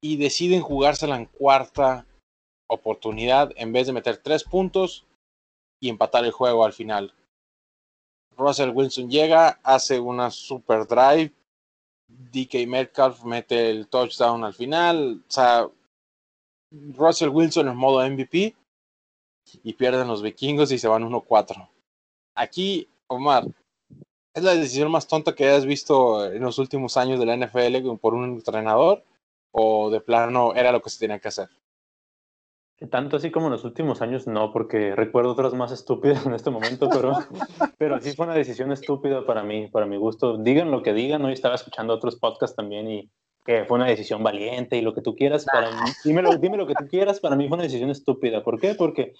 Y 0.01 0.17
deciden 0.17 0.61
jugársela 0.61 1.15
en 1.15 1.25
cuarta 1.25 2.05
oportunidad 2.67 3.51
en 3.55 3.71
vez 3.71 3.87
de 3.87 3.93
meter 3.93 4.17
3 4.17 4.43
puntos 4.43 5.05
y 5.79 5.87
empatar 5.87 6.25
el 6.25 6.31
juego 6.31 6.65
al 6.65 6.73
final. 6.73 7.13
Russell 8.35 8.71
Wilson 8.73 9.09
llega, 9.09 9.59
hace 9.63 9.99
una 9.99 10.29
super 10.31 10.85
drive. 10.85 11.31
DK 12.31 12.67
Metcalf 12.67 13.23
mete 13.23 13.69
el 13.69 13.87
touchdown 13.87 14.43
al 14.43 14.53
final. 14.53 15.21
O 15.27 15.31
sea, 15.31 15.67
Russell 16.71 17.29
Wilson 17.29 17.67
en 17.67 17.77
modo 17.77 18.07
MVP 18.07 18.55
y 19.63 19.73
pierden 19.73 20.07
los 20.07 20.21
vikingos 20.21 20.71
y 20.71 20.79
se 20.79 20.87
van 20.87 21.03
1-4. 21.03 21.69
Aquí, 22.35 22.87
Omar, 23.07 23.45
¿es 24.33 24.43
la 24.43 24.55
decisión 24.55 24.89
más 24.91 25.07
tonta 25.07 25.35
que 25.35 25.45
hayas 25.45 25.65
visto 25.65 26.31
en 26.31 26.41
los 26.41 26.57
últimos 26.57 26.97
años 26.97 27.19
de 27.19 27.25
la 27.25 27.37
NFL 27.37 27.95
por 28.01 28.13
un 28.13 28.25
entrenador? 28.25 29.03
¿O 29.51 29.91
de 29.91 30.01
plano 30.01 30.55
era 30.55 30.71
lo 30.71 30.81
que 30.81 30.89
se 30.89 30.99
tenía 30.99 31.19
que 31.19 31.27
hacer? 31.27 31.49
Tanto 32.89 33.17
así 33.17 33.31
como 33.31 33.47
en 33.47 33.53
los 33.53 33.63
últimos 33.63 34.01
años, 34.01 34.27
no, 34.27 34.51
porque 34.51 34.95
recuerdo 34.95 35.31
otras 35.31 35.53
más 35.53 35.71
estúpidas 35.71 36.25
en 36.25 36.33
este 36.33 36.49
momento, 36.49 36.89
pero, 36.89 37.13
pero 37.77 37.99
sí 38.01 38.15
fue 38.15 38.25
una 38.25 38.35
decisión 38.35 38.71
estúpida 38.71 39.25
para 39.25 39.43
mí, 39.43 39.67
para 39.67 39.85
mi 39.85 39.97
gusto. 39.97 40.37
Digan 40.37 40.71
lo 40.71 40.83
que 40.83 40.93
digan, 40.93 41.23
hoy 41.23 41.33
estaba 41.33 41.55
escuchando 41.55 41.93
otros 41.93 42.17
podcasts 42.17 42.55
también 42.55 42.89
y 42.89 43.09
que 43.45 43.65
fue 43.65 43.77
una 43.77 43.87
decisión 43.87 44.23
valiente 44.23 44.77
y 44.77 44.81
lo 44.81 44.93
que 44.93 45.01
tú 45.01 45.15
quieras. 45.15 45.45
Para 45.45 45.69
mí, 45.69 45.91
dime, 46.03 46.21
lo, 46.21 46.35
dime 46.37 46.57
lo 46.57 46.67
que 46.67 46.75
tú 46.75 46.87
quieras, 46.87 47.19
para 47.19 47.35
mí 47.35 47.47
fue 47.47 47.55
una 47.55 47.63
decisión 47.63 47.89
estúpida. 47.89 48.43
¿Por 48.43 48.59
qué? 48.59 48.75
Porque 48.75 49.13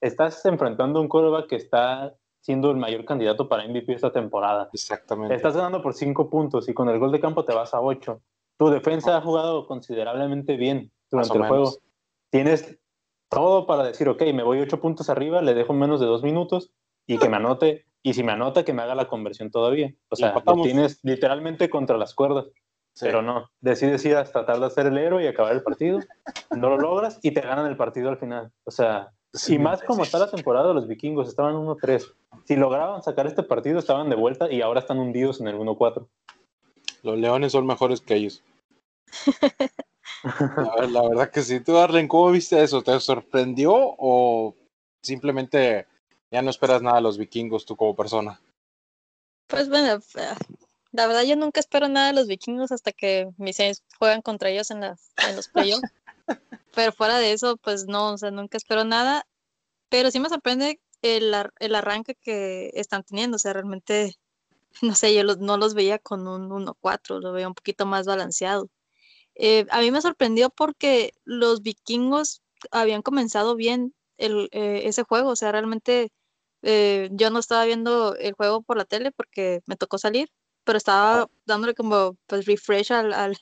estás 0.00 0.44
enfrentando 0.44 0.98
a 0.98 1.02
un 1.02 1.08
quarterback 1.08 1.48
que 1.48 1.56
está 1.56 2.14
siendo 2.40 2.70
el 2.70 2.76
mayor 2.76 3.04
candidato 3.04 3.48
para 3.48 3.66
MVP 3.66 3.92
esta 3.92 4.12
temporada. 4.12 4.68
Exactamente. 4.72 5.34
Estás 5.34 5.56
ganando 5.56 5.82
por 5.82 5.94
cinco 5.94 6.30
puntos 6.30 6.68
y 6.68 6.74
con 6.74 6.88
el 6.88 6.98
gol 6.98 7.12
de 7.12 7.20
campo 7.20 7.44
te 7.44 7.54
vas 7.54 7.74
a 7.74 7.80
ocho. 7.80 8.22
Tu 8.56 8.70
defensa 8.70 9.16
ha 9.16 9.20
jugado 9.20 9.66
considerablemente 9.66 10.56
bien 10.56 10.90
durante 11.10 11.36
el 11.36 11.46
juego. 11.46 11.72
Tienes 12.30 12.78
todo 13.28 13.66
para 13.66 13.84
decir, 13.84 14.08
ok, 14.08 14.22
me 14.34 14.42
voy 14.42 14.60
ocho 14.60 14.80
puntos 14.80 15.10
arriba, 15.10 15.42
le 15.42 15.54
dejo 15.54 15.72
menos 15.72 16.00
de 16.00 16.06
dos 16.06 16.22
minutos 16.22 16.70
y 17.06 17.18
que 17.18 17.28
me 17.28 17.36
anote. 17.36 17.84
Y 18.02 18.14
si 18.14 18.22
me 18.22 18.32
anota, 18.32 18.64
que 18.64 18.72
me 18.72 18.82
haga 18.82 18.94
la 18.94 19.08
conversión 19.08 19.50
todavía. 19.50 19.92
O 20.08 20.16
sea, 20.16 20.32
lo 20.34 20.62
tienes 20.62 21.00
literalmente 21.02 21.68
contra 21.68 21.98
las 21.98 22.14
cuerdas. 22.14 22.46
Pero 23.00 23.22
no, 23.22 23.50
decides 23.60 24.04
ir 24.04 24.16
hasta 24.16 24.44
tratar 24.44 24.60
de 24.60 24.66
hacer 24.66 24.86
el 24.86 24.98
héroe 24.98 25.22
y 25.22 25.26
acabar 25.26 25.52
el 25.52 25.62
partido. 25.62 26.00
No 26.56 26.70
lo 26.70 26.78
logras 26.78 27.18
y 27.22 27.30
te 27.30 27.40
ganan 27.40 27.66
el 27.66 27.76
partido 27.76 28.08
al 28.08 28.18
final. 28.18 28.50
O 28.64 28.70
sea, 28.70 29.12
y 29.46 29.58
más 29.58 29.82
como 29.82 30.02
está 30.02 30.18
la 30.18 30.30
temporada, 30.30 30.72
los 30.72 30.88
vikingos 30.88 31.28
estaban 31.28 31.54
1-3. 31.54 32.12
Si 32.44 32.56
lograban 32.56 33.02
sacar 33.02 33.26
este 33.26 33.42
partido, 33.42 33.78
estaban 33.78 34.08
de 34.10 34.16
vuelta 34.16 34.50
y 34.50 34.62
ahora 34.62 34.80
están 34.80 34.98
hundidos 34.98 35.40
en 35.40 35.48
el 35.48 35.56
1-4. 35.56 36.08
Los 37.02 37.18
leones 37.18 37.52
son 37.52 37.66
mejores 37.66 38.00
que 38.00 38.14
ellos. 38.14 38.42
la, 40.90 41.08
verdad 41.08 41.30
que 41.30 41.42
sí. 41.42 41.60
Tú, 41.60 41.76
Arlen, 41.76 42.08
¿cómo 42.08 42.30
viste 42.30 42.62
eso? 42.62 42.82
¿Te 42.82 42.98
sorprendió 43.00 43.72
o 43.74 44.54
simplemente 45.02 45.86
ya 46.30 46.42
no 46.42 46.50
esperas 46.50 46.82
nada 46.82 46.96
de 46.96 47.02
los 47.02 47.18
vikingos 47.18 47.64
tú 47.64 47.76
como 47.76 47.94
persona? 47.94 48.40
Pues 49.46 49.68
bueno, 49.68 50.00
la 50.92 51.06
verdad 51.06 51.22
yo 51.22 51.36
nunca 51.36 51.60
espero 51.60 51.88
nada 51.88 52.08
de 52.08 52.14
los 52.14 52.26
vikingos 52.26 52.72
hasta 52.72 52.92
que 52.92 53.28
mis 53.36 53.56
Saints 53.56 53.82
juegan 53.98 54.22
contra 54.22 54.50
ellos 54.50 54.70
en, 54.70 54.80
las, 54.80 55.12
en 55.28 55.36
los 55.36 55.48
playoffs. 55.48 55.82
Pero 56.74 56.92
fuera 56.92 57.18
de 57.18 57.32
eso, 57.32 57.56
pues 57.56 57.86
no, 57.86 58.12
o 58.12 58.18
sea, 58.18 58.30
nunca 58.30 58.56
espero 58.56 58.84
nada. 58.84 59.26
Pero 59.88 60.10
sí 60.10 60.20
me 60.20 60.28
sorprende 60.28 60.80
el, 61.02 61.34
el 61.58 61.74
arranque 61.74 62.14
que 62.14 62.70
están 62.74 63.02
teniendo. 63.04 63.36
O 63.36 63.38
sea, 63.38 63.52
realmente, 63.52 64.16
no 64.82 64.94
sé, 64.94 65.14
yo 65.14 65.24
no 65.24 65.56
los 65.56 65.74
veía 65.74 65.98
con 65.98 66.28
un 66.28 66.50
1-4, 66.50 67.20
lo 67.20 67.32
veía 67.32 67.48
un 67.48 67.54
poquito 67.54 67.86
más 67.86 68.06
balanceado. 68.06 68.68
Eh, 69.38 69.66
a 69.70 69.80
mí 69.80 69.90
me 69.90 70.02
sorprendió 70.02 70.50
porque 70.50 71.14
los 71.24 71.62
vikingos 71.62 72.42
habían 72.72 73.02
comenzado 73.02 73.54
bien 73.54 73.94
el, 74.16 74.48
eh, 74.52 74.82
ese 74.84 75.04
juego. 75.04 75.30
O 75.30 75.36
sea, 75.36 75.52
realmente 75.52 76.12
eh, 76.62 77.08
yo 77.12 77.30
no 77.30 77.38
estaba 77.38 77.64
viendo 77.64 78.16
el 78.16 78.32
juego 78.32 78.62
por 78.62 78.76
la 78.76 78.84
tele 78.84 79.12
porque 79.12 79.62
me 79.66 79.76
tocó 79.76 79.96
salir, 79.96 80.28
pero 80.64 80.76
estaba 80.76 81.30
dándole 81.46 81.74
como 81.74 82.16
pues 82.26 82.46
refresh 82.46 82.92
al, 82.92 83.12
al, 83.12 83.36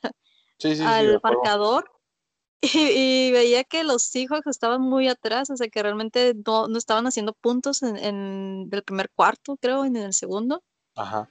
al 0.84 1.20
marcador 1.22 1.90
y, 2.60 3.32
veía 3.32 3.64
que 3.64 3.82
los 3.82 4.02
Seahawks 4.02 4.46
estaban 4.46 4.82
muy 4.82 5.08
atrás, 5.08 5.50
o 5.50 5.56
sea 5.56 5.68
que 5.68 5.82
realmente 5.82 6.34
no, 6.46 6.68
no 6.68 6.78
estaban 6.78 7.06
haciendo 7.06 7.32
puntos 7.32 7.82
en, 7.82 7.96
en, 7.96 8.68
el 8.70 8.82
primer 8.82 9.10
cuarto, 9.10 9.56
creo, 9.56 9.84
en 9.84 9.96
el 9.96 10.12
segundo. 10.12 10.62
Ajá. 10.94 11.30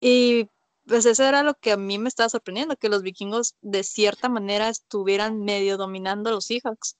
Y 0.00 0.48
pues 0.86 1.06
eso 1.06 1.24
era 1.24 1.42
lo 1.42 1.54
que 1.54 1.72
a 1.72 1.76
mí 1.76 1.98
me 1.98 2.08
estaba 2.08 2.28
sorprendiendo, 2.28 2.76
que 2.76 2.88
los 2.88 3.02
vikingos 3.02 3.54
de 3.60 3.82
cierta 3.82 4.28
manera 4.28 4.68
estuvieran 4.68 5.44
medio 5.44 5.76
dominando 5.76 6.30
a 6.30 6.32
los 6.32 6.46
Seahawks. 6.46 6.96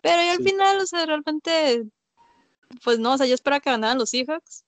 Pero 0.00 0.30
al 0.30 0.42
final, 0.42 0.78
o 0.78 0.86
sea, 0.86 1.06
realmente, 1.06 1.84
pues 2.84 2.98
no, 2.98 3.14
o 3.14 3.18
sea, 3.18 3.26
yo 3.26 3.34
esperaba 3.34 3.60
que 3.60 3.70
ganaran 3.70 3.98
los 3.98 4.10
Seahawks, 4.10 4.64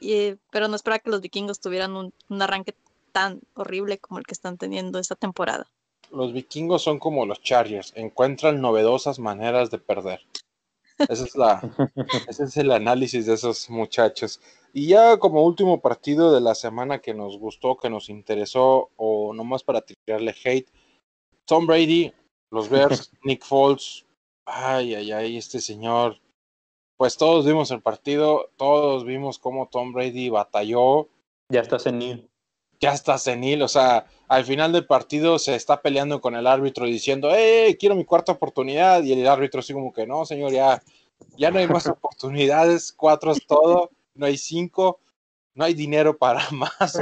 y, 0.00 0.34
pero 0.50 0.68
no 0.68 0.76
esperaba 0.76 0.98
que 0.98 1.10
los 1.10 1.20
vikingos 1.20 1.60
tuvieran 1.60 1.96
un, 1.96 2.12
un 2.28 2.42
arranque 2.42 2.74
tan 3.12 3.40
horrible 3.54 3.98
como 3.98 4.18
el 4.18 4.26
que 4.26 4.34
están 4.34 4.58
teniendo 4.58 4.98
esta 4.98 5.14
temporada 5.14 5.70
los 6.14 6.32
vikingos 6.32 6.82
son 6.82 6.98
como 6.98 7.26
los 7.26 7.42
Chargers, 7.42 7.92
encuentran 7.96 8.60
novedosas 8.60 9.18
maneras 9.18 9.70
de 9.70 9.78
perder. 9.78 10.20
Ese 11.08 11.24
es, 11.24 11.36
la, 11.36 11.60
ese 12.28 12.44
es 12.44 12.56
el 12.56 12.72
análisis 12.72 13.26
de 13.26 13.34
esos 13.34 13.68
muchachos. 13.70 14.40
Y 14.72 14.88
ya 14.88 15.18
como 15.18 15.44
último 15.44 15.80
partido 15.80 16.32
de 16.32 16.40
la 16.40 16.54
semana 16.54 17.00
que 17.00 17.14
nos 17.14 17.38
gustó, 17.38 17.76
que 17.76 17.90
nos 17.90 18.08
interesó, 18.08 18.90
o 18.96 19.32
nomás 19.32 19.62
para 19.62 19.82
tirarle 19.82 20.34
hate, 20.44 20.68
Tom 21.44 21.66
Brady, 21.66 22.12
los 22.50 22.68
Bears, 22.68 23.12
Nick 23.22 23.44
Foles, 23.44 24.04
ay, 24.44 24.94
ay, 24.94 25.12
ay, 25.12 25.36
este 25.36 25.60
señor. 25.60 26.20
Pues 26.96 27.16
todos 27.16 27.44
vimos 27.44 27.70
el 27.70 27.82
partido, 27.82 28.50
todos 28.56 29.04
vimos 29.04 29.38
cómo 29.38 29.68
Tom 29.68 29.92
Brady 29.92 30.28
batalló. 30.28 31.08
Ya 31.50 31.60
está 31.60 31.78
senil. 31.78 32.30
Ya 32.80 32.92
está 32.92 33.18
senil, 33.18 33.62
o 33.62 33.68
sea, 33.68 34.06
al 34.28 34.44
final 34.44 34.72
del 34.72 34.86
partido 34.86 35.38
se 35.38 35.54
está 35.54 35.80
peleando 35.80 36.20
con 36.20 36.34
el 36.34 36.46
árbitro 36.46 36.86
diciendo, 36.86 37.34
¡eh, 37.34 37.76
quiero 37.78 37.94
mi 37.94 38.04
cuarta 38.04 38.32
oportunidad! 38.32 39.02
Y 39.02 39.12
el 39.12 39.26
árbitro 39.26 39.60
así 39.60 39.72
como 39.72 39.92
que, 39.92 40.06
no, 40.06 40.24
señor, 40.24 40.52
ya, 40.52 40.82
ya 41.36 41.50
no 41.50 41.58
hay 41.58 41.68
más 41.68 41.86
oportunidades, 41.86 42.92
cuatro 42.92 43.32
es 43.32 43.46
todo, 43.46 43.90
no 44.14 44.26
hay 44.26 44.36
cinco, 44.36 45.00
no 45.54 45.64
hay 45.64 45.74
dinero 45.74 46.16
para 46.16 46.40
más. 46.50 46.98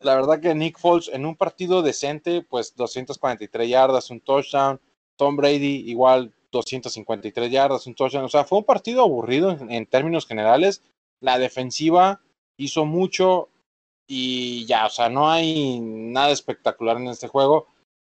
la 0.00 0.14
verdad 0.14 0.40
que 0.40 0.54
Nick 0.54 0.78
Foles 0.78 1.08
en 1.12 1.26
un 1.26 1.36
partido 1.36 1.82
decente, 1.82 2.42
pues 2.42 2.74
243 2.76 3.68
yardas, 3.68 4.10
un 4.10 4.20
touchdown, 4.20 4.80
Tom 5.16 5.36
Brady 5.36 5.84
igual 5.90 6.32
253 6.52 7.50
yardas, 7.50 7.86
un 7.86 7.94
touchdown, 7.94 8.24
o 8.24 8.28
sea, 8.28 8.44
fue 8.44 8.58
un 8.58 8.64
partido 8.64 9.02
aburrido 9.02 9.50
en 9.50 9.86
términos 9.86 10.26
generales, 10.26 10.82
la 11.20 11.38
defensiva 11.38 12.20
hizo 12.56 12.84
mucho, 12.84 13.48
y 14.06 14.66
ya, 14.66 14.86
o 14.86 14.90
sea, 14.90 15.08
no 15.08 15.30
hay 15.30 15.80
nada 15.80 16.30
espectacular 16.30 16.96
en 16.98 17.08
este 17.08 17.28
juego, 17.28 17.68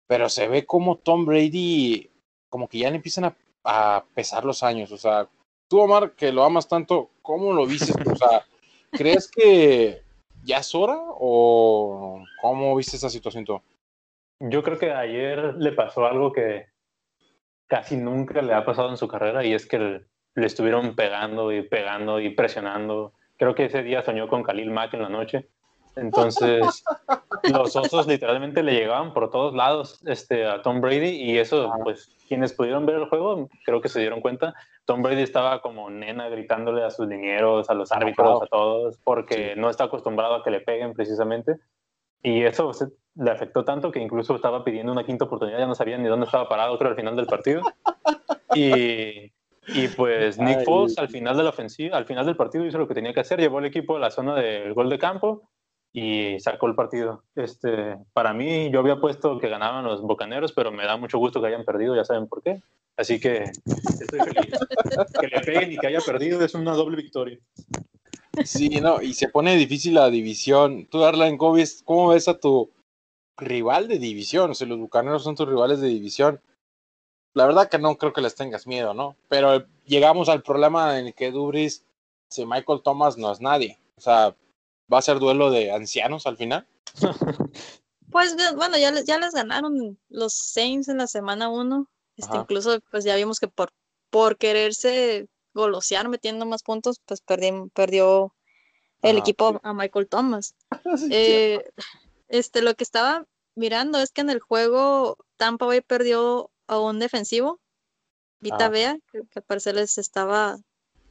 pero 0.07 0.29
se 0.29 0.49
ve 0.49 0.65
como 0.65 0.97
Tom 0.97 1.27
Brady, 1.27 2.11
como 2.49 2.69
que 2.69 2.79
ya 2.79 2.91
le 2.91 2.97
empiezan 2.97 3.35
a, 3.65 4.05
pesar 4.15 4.45
los 4.45 4.63
años, 4.63 4.93
o 4.93 4.99
sea, 4.99 5.29
tú 5.69 5.81
Omar, 5.81 6.13
que 6.13 6.33
lo 6.33 6.45
amas 6.45 6.69
tanto, 6.69 7.11
¿cómo 7.23 7.53
lo 7.53 7.67
viste? 7.67 7.93
O 8.11 8.17
sea, 8.17 8.45
¿crees 8.93 9.31
que 9.31 10.03
ya 10.43 10.59
es 10.59 10.75
hora 10.75 10.99
o 10.99 12.23
cómo 12.41 12.77
viste 12.77 12.97
esa 12.97 13.09
situación 13.09 13.45
tú? 13.45 13.61
Yo 14.41 14.63
creo 14.63 14.79
que 14.79 14.93
ayer 14.93 15.55
le 15.55 15.73
pasó 15.73 16.05
algo 16.05 16.33
que 16.33 16.67
casi 17.67 17.97
nunca 17.97 18.43
le 18.43 18.53
ha 18.53 18.65
pasado 18.65 18.91
en 18.91 18.99
su 18.99 19.09
carrera 19.09 19.45
y 19.45 19.55
es 19.55 19.65
que 19.65 20.05
le 20.35 20.47
estuvieron 20.47 20.95
pegando 20.95 21.53
y 21.53 21.63
pegando 21.63 22.21
y 22.21 22.31
presionando. 22.31 23.15
Creo 23.39 23.55
que 23.55 23.67
ese 23.67 23.83
día 23.83 24.03
soñó 24.03 24.29
con 24.29 24.43
Khalil 24.43 24.71
Mack 24.71 24.95
en 24.95 25.03
la 25.03 25.09
noche 25.09 25.49
entonces, 25.97 26.85
los 27.53 27.77
osos 27.77 28.07
literalmente 28.07 28.63
le 28.63 28.73
llegaban 28.73 29.13
por 29.13 29.31
todos 29.31 29.55
lados 29.55 30.01
este, 30.07 30.47
a 30.47 30.63
Tom 30.63 30.81
Brady 30.81 31.11
y 31.11 31.39
eso, 31.39 31.73
pues, 31.85 32.09
quienes 32.29 32.53
pudieron 32.53 32.85
ver 32.87 32.97
el 32.97 33.09
juego, 33.09 33.49
creo 33.65 33.81
que 33.81 33.89
se 33.89 34.01
dieron 34.01 34.21
cuenta. 34.21 34.55
Tom 34.85 35.03
Brady 35.03 35.23
estaba 35.23 35.61
como 35.61 35.91
nena 35.91 36.29
gritándole 36.29 36.85
a 36.85 36.91
sus 36.91 37.09
dineros, 37.09 37.71
a 37.71 37.75
los 37.75 37.93
árbitros, 37.93 38.43
a 38.43 38.47
todos, 38.47 38.99
porque 39.05 39.55
no 39.57 39.71
está 39.71 39.85
acostumbrado 39.85 40.37
a 40.37 40.45
que 40.45 40.51
le 40.51 40.61
peguen 40.61 40.95
precisamente. 40.95 41.57
Y 42.23 42.43
eso 42.43 42.73
le 43.17 43.31
afectó 43.31 43.65
tanto 43.65 43.93
que 43.93 44.01
incluso 44.01 44.35
estaba 44.35 44.65
pidiendo 44.65 44.91
una 44.91 45.05
quinta 45.05 45.27
oportunidad, 45.27 45.59
ya 45.59 45.67
no 45.67 45.75
sabía 45.75 45.99
ni 45.99 46.09
dónde 46.09 46.27
estaba 46.27 46.49
parado, 46.49 46.79
creo, 46.79 46.91
al 46.91 46.97
final 46.97 47.15
del 47.17 47.27
partido. 47.27 47.63
Y, 48.55 49.33
y 49.69 49.89
pues 49.97 50.39
Nick 50.39 50.65
Foles 50.65 50.99
al 50.99 51.09
final 51.09 51.37
de 51.37 51.43
la 51.43 51.51
ofensiva, 51.51 51.97
al 51.97 52.07
final 52.07 52.25
del 52.25 52.37
partido 52.37 52.65
hizo 52.65 52.79
lo 52.79 52.89
que 52.89 52.95
tenía 52.95 53.13
que 53.13 53.21
hacer, 53.21 53.41
llevó 53.41 53.59
el 53.59 53.67
equipo 53.67 53.97
a 53.97 54.01
la 54.01 54.11
zona 54.11 54.35
del 54.37 54.73
gol 54.75 54.89
de 54.89 54.99
campo 54.99 55.43
y 55.97 56.41
sacó 56.41 56.67
el 56.67 56.75
partido. 56.75 57.23
Este, 57.37 57.97
para 58.13 58.35
mí, 58.35 58.69
yo 58.71 58.81
había 58.81 59.01
puesto 59.01 59.39
que 59.39 59.49
ganaban 59.49 59.85
los 59.85 60.03
Bocaneros, 60.03 60.53
pero 60.53 60.73
me 60.73 60.85
da 60.85 60.97
mucho 60.97 61.19
gusto 61.19 61.41
que 61.41 61.47
hayan 61.47 61.65
perdido, 61.65 61.95
ya 61.95 62.05
saben 62.05 62.27
por 62.27 62.43
qué. 62.43 62.61
Así 62.97 63.21
que 63.21 63.45
estoy 63.45 64.19
feliz. 64.19 64.59
que 65.21 65.29
le 65.29 65.41
peguen 65.41 65.73
y 65.73 65.79
que 65.79 65.87
haya 65.87 66.01
perdido 66.01 66.45
es 66.45 66.55
una 66.55 66.73
doble 66.73 66.97
victoria. 66.97 67.39
Sí, 68.45 68.69
no, 68.81 69.01
y 69.01 69.15
se 69.15 69.29
pone 69.29 69.55
difícil 69.55 69.95
la 69.95 70.11
división. 70.11 70.87
Tú, 70.87 70.99
Darlan, 70.99 71.39
¿cómo 71.39 71.53
ves, 71.53 71.83
¿cómo 71.85 72.09
ves 72.09 72.27
a 72.27 72.41
tu 72.41 72.73
rival 73.37 73.87
de 73.87 74.01
división? 74.01 74.51
O 74.51 74.55
sea, 74.55 74.67
los 74.67 74.79
Bucaneros 74.79 75.23
son 75.23 75.37
tus 75.37 75.49
rivales 75.49 75.81
de 75.81 75.89
división. 75.89 76.41
La 77.35 77.47
verdad 77.47 77.69
que 77.69 77.79
no 77.79 77.97
creo 77.99 78.13
que 78.13 78.21
les 78.21 78.35
tengas 78.35 78.67
miedo, 78.67 78.95
¿no? 78.95 79.15
Pero 79.29 79.65
llegamos 79.87 80.29
al 80.29 80.43
problema 80.43 80.99
en 80.99 81.07
el 81.07 81.15
que 81.15 81.31
Dubris, 81.31 81.85
si 82.31 82.45
Michael 82.45 82.83
Thomas 82.83 83.17
no 83.17 83.31
es 83.31 83.41
nadie. 83.41 83.79
O 83.97 84.01
sea, 84.01 84.35
¿Va 84.93 84.99
a 84.99 85.03
ser 85.03 85.19
duelo 85.19 85.51
de 85.51 85.73
ancianos 85.73 86.27
al 86.27 86.37
final? 86.37 86.67
Pues 88.11 88.37
bueno, 88.55 88.79
ya, 88.79 88.93
ya 89.03 89.19
les 89.19 89.33
ganaron 89.35 89.99
los 90.09 90.35
Saints 90.35 90.87
en 90.89 90.99
la 90.99 91.09
semana 91.09 91.49
1. 91.49 91.89
Este, 92.17 92.37
incluso 92.37 92.79
pues 92.93 93.03
ya 93.03 93.17
vimos 93.17 93.41
que 93.41 93.49
por 93.49 93.71
por 94.11 94.37
quererse 94.39 95.27
golosear 95.53 96.09
metiendo 96.09 96.47
más 96.47 96.63
puntos, 96.63 97.01
pues 97.05 97.25
perdi- 97.27 97.69
perdió 97.73 98.33
el 99.03 99.17
Ajá. 99.17 99.21
equipo 99.21 99.61
a 99.65 99.73
Michael 99.75 100.07
Thomas. 100.09 100.55
Eh, 101.11 101.65
este, 102.29 102.63
lo 102.63 102.75
que 102.75 102.85
estaba 102.85 103.27
mirando 103.57 103.99
es 103.99 104.13
que 104.13 104.21
en 104.21 104.31
el 104.31 104.39
juego 104.39 105.17
Tampa 105.37 105.67
Bay 105.67 105.81
perdió 105.81 106.53
a 106.69 106.79
un 106.79 107.01
defensivo, 107.01 107.59
Vita 108.39 108.57
Ajá. 108.57 108.69
Vea, 108.69 108.99
que, 109.11 109.23
que 109.29 109.39
al 109.41 109.43
parecer 109.43 109.75
les 109.75 109.99
estaba 109.99 110.59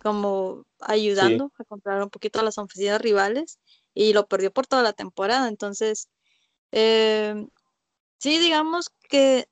como 0.04 0.66
ayudando 0.80 1.52
a 1.58 1.63
controlar 1.63 2.04
un 2.04 2.10
poquito 2.10 2.39
a 2.39 2.44
las 2.44 2.58
ofensivas 2.58 3.02
rivales 3.02 3.60
y 3.94 4.13
lo 4.13 4.28
perdió 4.28 4.52
por 4.52 4.68
toda 4.68 4.84
la 4.84 4.94
temporada. 4.94 5.48
Entonces, 5.48 6.10
eh, 6.72 7.48
sí, 8.20 8.38
digamos 8.39 8.92
que, 9.10 9.48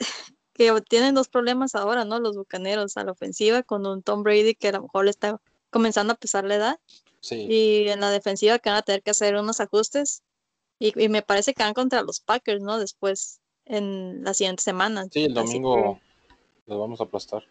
que 0.54 0.72
tienen 0.88 1.14
dos 1.14 1.28
problemas 1.28 1.74
ahora, 1.74 2.04
¿no? 2.04 2.20
Los 2.20 2.36
bucaneros 2.36 2.96
a 2.96 3.04
la 3.04 3.12
ofensiva 3.12 3.62
con 3.62 3.86
un 3.86 4.02
Tom 4.02 4.22
Brady 4.22 4.54
que 4.54 4.68
a 4.68 4.72
lo 4.72 4.82
mejor 4.82 5.04
le 5.04 5.10
está 5.10 5.40
comenzando 5.70 6.14
a 6.14 6.16
pesar 6.16 6.44
la 6.44 6.54
edad 6.54 6.80
Sí. 7.20 7.46
y 7.50 7.88
en 7.88 8.00
la 8.00 8.10
defensiva 8.10 8.60
que 8.60 8.70
van 8.70 8.78
a 8.78 8.82
tener 8.82 9.02
que 9.02 9.10
hacer 9.10 9.34
unos 9.34 9.58
ajustes 9.58 10.22
y, 10.78 10.92
y 11.02 11.08
me 11.08 11.22
parece 11.22 11.54
que 11.54 11.64
van 11.64 11.74
contra 11.74 12.02
los 12.02 12.20
Packers, 12.20 12.62
¿no? 12.62 12.78
Después 12.78 13.40
en 13.64 14.22
la 14.22 14.32
siguiente 14.32 14.62
semana. 14.62 15.06
Sí, 15.10 15.24
el 15.24 15.34
domingo 15.34 15.98
que, 15.98 16.00
los 16.66 16.78
vamos 16.78 17.00
a 17.00 17.04
aplastar. 17.04 17.44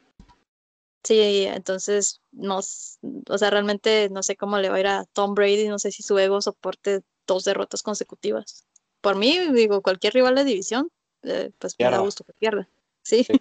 Sí, 1.05 1.45
entonces 1.45 2.21
no, 2.31 2.57
o 2.57 3.37
sea, 3.37 3.49
realmente 3.49 4.09
no 4.09 4.23
sé 4.23 4.35
cómo 4.35 4.57
le 4.57 4.69
va 4.69 4.75
a 4.75 4.79
ir 4.79 4.87
a 4.87 5.05
Tom 5.13 5.35
Brady, 5.35 5.67
no 5.67 5.79
sé 5.79 5.91
si 5.91 6.03
su 6.03 6.17
ego 6.19 6.41
soporte 6.41 7.01
dos 7.27 7.43
derrotas 7.45 7.83
consecutivas. 7.83 8.65
Por 9.01 9.15
mí, 9.15 9.39
digo, 9.53 9.81
cualquier 9.81 10.13
rival 10.13 10.35
de 10.35 10.43
división, 10.43 10.89
eh, 11.23 11.51
pues 11.59 11.75
me 11.79 11.89
da 11.89 11.99
gusto 11.99 12.23
que 12.23 12.33
pierda. 12.33 12.67
Sí, 13.03 13.23
Sí. 13.23 13.33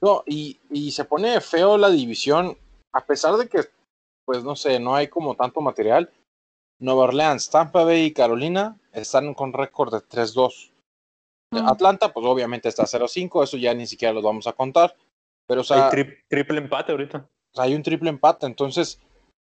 No, 0.00 0.22
y, 0.26 0.60
y 0.70 0.90
se 0.90 1.06
pone 1.06 1.40
feo 1.40 1.78
la 1.78 1.88
división, 1.88 2.58
a 2.92 3.06
pesar 3.06 3.38
de 3.38 3.48
que, 3.48 3.60
pues 4.26 4.44
no 4.44 4.54
sé, 4.54 4.78
no 4.78 4.94
hay 4.94 5.08
como 5.08 5.34
tanto 5.34 5.62
material. 5.62 6.12
Nueva 6.78 7.04
Orleans, 7.04 7.48
Tampa 7.48 7.84
Bay 7.84 8.06
y 8.06 8.12
Carolina 8.12 8.78
están 8.92 9.32
con 9.32 9.54
récord 9.54 9.94
de 9.94 10.00
3-2. 10.00 10.72
Mm. 11.52 11.68
Atlanta, 11.68 12.12
pues 12.12 12.26
obviamente 12.26 12.68
está 12.68 12.84
0-5, 12.84 13.44
eso 13.44 13.56
ya 13.56 13.72
ni 13.72 13.86
siquiera 13.86 14.12
lo 14.12 14.20
vamos 14.20 14.46
a 14.46 14.52
contar. 14.52 14.94
Pero, 15.46 15.60
o 15.60 15.64
sea, 15.64 15.88
Hay 15.88 15.92
tri- 15.98 16.18
triple 16.28 16.58
empate 16.58 16.92
ahorita. 16.92 17.18
o 17.18 17.54
sea, 17.54 17.64
hay 17.64 17.74
un 17.74 17.82
triple 17.82 18.10
empate. 18.10 18.46
Entonces, 18.46 19.00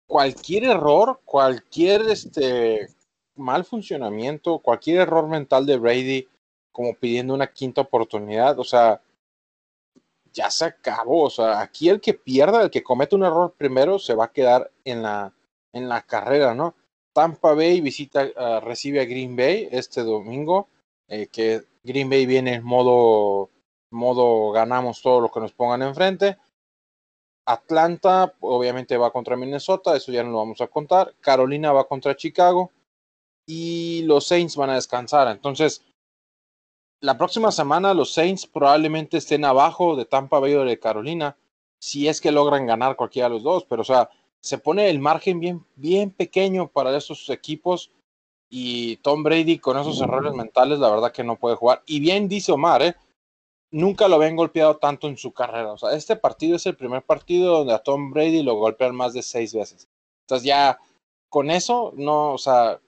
cualquier 0.08 0.66
error, 0.66 1.22
cualquier 1.26 2.02
este 2.10 2.88
mal 3.36 3.64
funcionamiento, 3.64 4.60
cualquier 4.60 5.02
error 5.02 5.28
mental 5.28 5.66
de 5.66 5.78
Brady, 5.78 6.28
como 6.72 6.94
pidiendo 6.96 7.34
una 7.34 7.48
quinta 7.52 7.82
oportunidad, 7.82 8.60
o 8.60 8.64
sea, 8.64 9.02
ya 10.34 10.50
se 10.52 10.66
acabó. 10.66 11.24
O 11.24 11.30
sea, 11.30 11.62
aquí 11.62 11.90
el 11.90 12.00
que 12.02 12.14
pierda, 12.14 12.62
el 12.64 12.70
que 12.70 12.84
comete 12.84 13.16
un 13.16 13.24
error 13.24 13.54
primero, 13.58 13.98
se 14.00 14.14
va 14.14 14.26
a 14.26 14.32
quedar 14.32 14.70
en 14.86 15.02
la, 15.02 15.34
en 15.74 15.90
la 15.90 16.02
carrera, 16.02 16.54
¿no? 16.54 16.76
Tampa 17.14 17.54
Bay 17.54 17.82
visita, 17.82 18.28
ah, 18.38 18.60
recibe 18.64 19.02
a 19.02 19.06
Green 19.06 19.36
Bay 19.36 19.68
este 19.72 20.04
domingo, 20.04 20.68
eh, 21.08 21.28
que 21.28 21.64
Green 21.84 22.10
Bay 22.10 22.26
viene 22.26 22.56
en 22.56 22.64
modo, 22.64 23.50
modo 23.92 24.52
ganamos 24.52 25.02
todo 25.02 25.22
lo 25.22 25.32
que 25.32 25.40
nos 25.40 25.54
pongan 25.54 25.82
enfrente. 25.82 26.38
Atlanta 27.46 28.34
obviamente 28.42 28.98
va 28.98 29.12
contra 29.12 29.36
Minnesota, 29.36 29.96
eso 29.96 30.12
ya 30.12 30.24
no 30.24 30.32
lo 30.32 30.38
vamos 30.38 30.62
a 30.62 30.68
contar. 30.68 31.16
Carolina 31.20 31.72
va 31.72 31.88
contra 31.88 32.16
Chicago 32.16 32.72
y 33.46 34.04
los 34.04 34.28
Saints 34.28 34.56
van 34.56 34.70
a 34.70 34.76
descansar. 34.76 35.28
Entonces, 35.30 35.84
la 37.02 37.18
próxima 37.18 37.52
semana 37.52 37.94
los 37.94 38.14
Saints 38.14 38.46
probablemente 38.46 39.18
estén 39.18 39.46
abajo 39.46 39.96
de 39.96 40.06
Tampa 40.06 40.40
Bay 40.40 40.54
o 40.54 40.66
de 40.66 40.80
Carolina, 40.80 41.38
si 41.80 42.08
es 42.08 42.22
que 42.22 42.32
logran 42.32 42.68
ganar 42.68 42.96
cualquiera 42.96 43.30
de 43.30 43.36
los 43.36 43.44
dos, 43.44 43.66
pero 43.66 43.82
o 43.82 43.86
sea, 43.86 44.10
se 44.42 44.58
pone 44.58 44.90
el 44.90 45.00
margen 45.00 45.40
bien, 45.40 45.66
bien 45.76 46.12
pequeño 46.12 46.68
para 46.68 46.96
esos 46.96 47.30
equipos 47.30 47.92
y 48.50 48.98
Tom 48.98 49.24
Brady 49.24 49.60
con 49.60 49.78
esos 49.78 50.02
errores 50.02 50.34
mentales, 50.34 50.80
la 50.80 50.90
verdad 50.90 51.12
que 51.12 51.24
no 51.24 51.38
puede 51.38 51.56
jugar. 51.56 51.84
Y 51.86 52.00
bien 52.00 52.28
dice 52.28 52.52
Omar, 52.52 52.82
¿eh? 52.82 52.96
Nunca 53.72 54.08
lo 54.08 54.16
habían 54.16 54.36
golpeado 54.36 54.78
tanto 54.78 55.08
en 55.08 55.18
su 55.18 55.34
carrera. 55.34 55.74
O 55.74 55.78
sea, 55.78 55.92
este 55.94 56.16
partido 56.16 56.56
es 56.56 56.66
el 56.66 56.76
primer 56.76 57.04
partido 57.04 57.60
donde 57.60 57.74
a 57.74 57.80
Tom 57.80 58.12
Brady 58.12 58.44
lo 58.44 58.56
golpean 58.56 58.96
más 58.96 59.14
de 59.14 59.22
seis 59.22 59.54
veces. 59.54 59.88
Entonces 60.24 60.46
ya 60.46 60.78
con 61.30 61.52
eso, 61.52 61.94
no, 61.96 62.34
o 62.34 62.38
sea, 62.38 62.80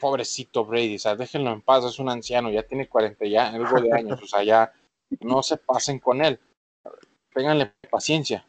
pobrecito 0.00 0.64
Brady, 0.64 0.96
o 0.96 0.98
sea, 0.98 1.16
déjenlo 1.16 1.52
en 1.52 1.62
paz, 1.62 1.84
es 1.84 1.98
un 1.98 2.08
anciano, 2.08 2.50
ya 2.50 2.62
tiene 2.62 2.88
40 2.88 3.26
ya, 3.26 3.48
algo 3.48 3.80
de 3.80 3.92
años, 3.92 4.22
o 4.22 4.26
sea, 4.26 4.42
ya 4.44 4.72
no 5.20 5.42
se 5.42 5.56
pasen 5.56 5.98
con 5.98 6.24
él. 6.24 6.38
Ténganle 7.32 7.72
paciencia, 7.90 8.46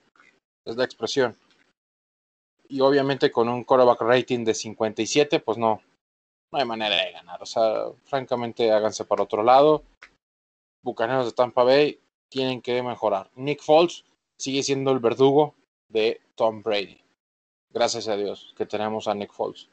es 0.65 0.75
la 0.75 0.83
expresión. 0.83 1.35
Y 2.67 2.81
obviamente 2.81 3.31
con 3.31 3.49
un 3.49 3.63
quarterback 3.63 4.01
rating 4.01 4.43
de 4.43 4.53
57, 4.53 5.39
pues 5.39 5.57
no, 5.57 5.81
no 6.51 6.59
hay 6.59 6.65
manera 6.65 6.95
de 6.95 7.11
ganar. 7.11 7.41
O 7.41 7.45
sea, 7.45 7.85
francamente, 8.05 8.71
háganse 8.71 9.05
para 9.05 9.23
otro 9.23 9.43
lado. 9.43 9.83
Bucaneros 10.85 11.25
de 11.25 11.31
Tampa 11.31 11.63
Bay 11.63 11.99
tienen 12.29 12.61
que 12.61 12.81
mejorar. 12.83 13.31
Nick 13.35 13.61
Foles 13.63 14.05
sigue 14.37 14.61
siendo 14.61 14.91
el 14.91 14.99
verdugo 14.99 15.55
de 15.89 16.21
Tom 16.35 16.61
Brady. 16.61 17.01
Gracias 17.73 18.07
a 18.07 18.15
Dios 18.15 18.53
que 18.55 18.67
tenemos 18.67 19.07
a 19.07 19.15
Nick 19.15 19.33
Foles. 19.33 19.67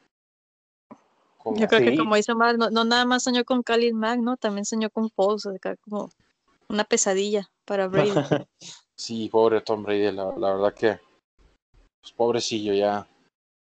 Como- 1.36 1.58
yo 1.58 1.68
creo 1.68 1.80
que 1.82 1.90
Sí. 1.90 1.98
como 1.98 2.16
dice 2.16 2.32
Omar, 2.32 2.56
no, 2.56 2.70
no 2.70 2.84
nada 2.84 3.04
más 3.04 3.24
soñó 3.24 3.44
con 3.44 3.62
Khalil 3.62 3.94
Mack, 3.94 4.20
¿no? 4.20 4.36
También 4.38 4.64
soñó 4.64 4.88
con 4.88 5.10
Foles, 5.10 5.46
como 5.82 6.08
una 6.68 6.84
pesadilla 6.84 7.50
para 7.66 7.88
Brady. 7.88 8.10
Sí, 8.96 9.28
pobre 9.28 9.60
Tom 9.62 9.82
Brady, 9.82 10.12
la, 10.12 10.32
la 10.36 10.54
verdad 10.54 10.74
que, 10.74 11.00
pues 12.00 12.12
pobrecillo 12.14 12.72
ya. 12.72 13.06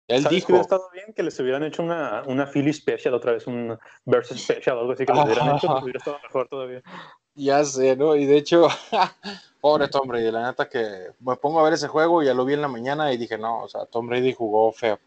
Él 0.09 0.23
¿Sabes 0.23 0.37
dijo, 0.37 0.47
que 0.47 0.53
hubiera 0.53 0.63
estado 0.63 0.89
bien 0.93 1.13
que 1.15 1.23
les 1.23 1.39
hubieran 1.39 1.63
hecho 1.65 1.83
una, 1.83 2.23
una 2.27 2.47
Philly 2.47 2.73
Special 2.73 3.13
otra 3.13 3.33
vez, 3.33 3.47
un 3.47 3.79
versus 4.07 4.41
Special, 4.41 4.79
algo 4.79 4.93
así 4.93 5.05
que 5.05 5.13
les 5.13 5.25
hubieran 5.25 5.57
hecho, 5.57 5.71
Ajá. 5.71 5.83
hubiera 5.85 5.99
estado 5.99 6.19
mejor 6.23 6.49
todavía. 6.49 6.83
Ya 7.37 7.65
sé, 7.65 7.97
¿no? 7.97 8.17
Y 8.17 8.25
de 8.25 8.39
hecho, 8.39 8.67
pobre 9.61 9.89
Tom 9.89 10.09
Brady, 10.09 10.31
la 10.31 10.47
neta 10.47 10.69
que 10.69 11.09
me 11.21 11.37
pongo 11.37 11.61
a 11.61 11.65
ver 11.65 11.75
ese 11.75 11.89
juego, 11.89 12.23
ya 12.23 12.35
lo 12.35 12.45
vi 12.45 12.55
en 12.55 12.63
la 12.63 12.69
mañana 12.69 13.13
y 13.13 13.17
dije, 13.17 13.39
no, 13.39 13.63
o 13.63 13.69
sea, 13.69 13.87
Tom 13.87 14.09
Brady 14.09 14.33
jugó 14.33 14.73
feo. 14.73 14.99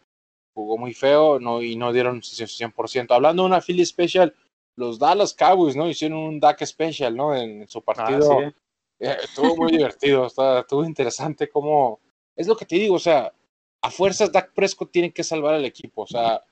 Jugó 0.53 0.77
muy 0.77 0.93
feo 0.93 1.39
no, 1.39 1.61
y 1.61 1.75
no 1.75 1.91
dieron 1.93 2.21
su 2.23 2.35
100%. 2.45 3.07
Hablando 3.11 3.43
de 3.43 3.47
una 3.47 3.61
Philly 3.61 3.85
Special, 3.85 4.33
los 4.75 4.99
Dallas 4.99 5.33
Cowboys, 5.33 5.75
¿no? 5.75 5.87
Hicieron 5.87 6.17
un 6.19 6.39
Dak 6.39 6.63
Special, 6.65 7.15
¿no? 7.15 7.35
En, 7.35 7.67
su 7.67 7.79
Ah, 7.79 7.83
partido. 7.85 8.39
sí. 8.39 8.55
Eh, 8.99 9.17
estuvo 9.23 9.55
muy 9.55 9.71
divertido, 9.71 10.25
está, 10.25 10.59
estuvo 10.59 10.83
interesante 10.83 11.49
como... 11.49 11.99
Es 12.35 12.47
lo 12.47 12.55
que 12.55 12.65
te 12.65 12.75
digo, 12.75 12.95
o 12.95 12.99
sea, 12.99 13.33
a 13.81 13.91
fuerzas 13.91 14.31
Dak 14.31 14.53
Prescott 14.53 14.91
tiene 14.91 15.11
que 15.11 15.23
salvar 15.23 15.53
al 15.55 15.65
equipo, 15.65 16.01
o 16.03 16.07
sea, 16.07 16.43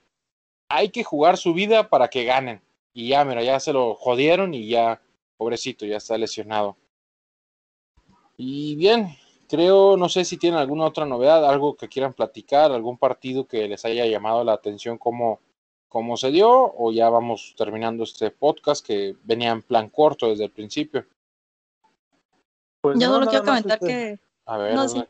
hay 0.69 0.89
que 0.89 1.03
jugar 1.03 1.37
su 1.37 1.53
vida 1.53 1.89
para 1.89 2.07
que 2.09 2.23
ganen. 2.23 2.61
Y 2.93 3.09
ya, 3.09 3.23
mira, 3.25 3.43
ya 3.43 3.59
se 3.59 3.73
lo 3.73 3.95
jodieron 3.95 4.53
y 4.53 4.67
ya, 4.69 5.01
pobrecito, 5.37 5.85
ya 5.85 5.97
está 5.97 6.17
lesionado. 6.17 6.75
Y 8.35 8.75
bien, 8.75 9.15
creo, 9.47 9.97
no 9.97 10.09
sé 10.09 10.25
si 10.25 10.37
tienen 10.37 10.59
alguna 10.59 10.85
otra 10.85 11.05
novedad, 11.05 11.45
algo 11.45 11.75
que 11.75 11.87
quieran 11.87 12.13
platicar, 12.13 12.71
algún 12.71 12.97
partido 12.97 13.47
que 13.47 13.67
les 13.67 13.83
haya 13.85 14.05
llamado 14.05 14.43
la 14.43 14.53
atención 14.53 14.97
como, 14.97 15.39
como 15.87 16.17
se 16.17 16.31
dio, 16.31 16.73
o 16.77 16.91
ya 16.91 17.09
vamos 17.09 17.55
terminando 17.57 18.03
este 18.03 18.29
podcast 18.31 18.85
que 18.85 19.15
venía 19.23 19.51
en 19.51 19.61
plan 19.61 19.89
corto 19.89 20.27
desde 20.27 20.45
el 20.45 20.51
principio. 20.51 21.05
Pues 22.81 22.99
Yo 22.99 23.07
no, 23.07 23.15
solo 23.15 23.27
quiero 23.27 23.45
comentar 23.45 23.79
este, 23.81 23.87
que 23.87 24.19
A 24.45 24.57
ver, 24.57 24.75
No, 24.75 24.87
sí. 24.87 25.03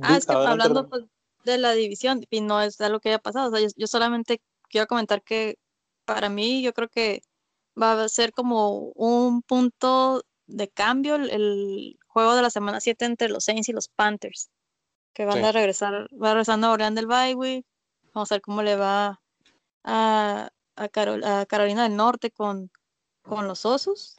Ah, 0.00 0.16
es 0.16 0.24
que 0.24 0.32
adelante, 0.32 0.64
hablando 0.64 0.88
pues, 0.88 1.04
de 1.44 1.58
la 1.58 1.72
división, 1.72 2.24
y 2.30 2.40
no 2.40 2.62
es 2.62 2.80
algo 2.80 2.98
que 3.00 3.10
haya 3.10 3.18
pasado, 3.18 3.48
o 3.48 3.50
sea, 3.50 3.60
yo, 3.60 3.68
yo 3.76 3.86
solamente 3.86 4.40
quiero 4.70 4.86
comentar 4.86 5.22
que 5.22 5.58
para 6.06 6.30
mí 6.30 6.62
yo 6.62 6.72
creo 6.72 6.88
que 6.88 7.22
va 7.80 8.02
a 8.02 8.08
ser 8.08 8.32
como 8.32 8.92
un 8.94 9.42
punto 9.42 10.22
de 10.46 10.68
cambio 10.68 11.14
el, 11.16 11.30
el 11.30 11.98
juego 12.06 12.34
de 12.34 12.42
la 12.42 12.50
semana 12.50 12.80
7 12.80 13.04
entre 13.04 13.28
los 13.28 13.44
Saints 13.44 13.68
y 13.68 13.72
los 13.72 13.88
Panthers, 13.88 14.50
que 15.14 15.24
van 15.24 15.38
Sí. 15.38 15.44
a 15.44 15.52
regresar, 15.52 16.08
va 16.12 16.32
regresando 16.34 16.66
a 16.66 16.72
Orleans 16.72 16.94
del 16.96 17.06
week, 17.36 17.64
vamos 18.12 18.30
a 18.30 18.34
ver 18.34 18.42
cómo 18.42 18.62
le 18.62 18.76
va 18.76 19.20
a, 19.84 20.50
a, 20.76 20.88
Carol- 20.88 21.24
a 21.24 21.46
Carolina 21.46 21.84
del 21.84 21.96
Norte 21.96 22.30
con, 22.30 22.70
con 23.22 23.48
los 23.48 23.64
Osos. 23.64 24.18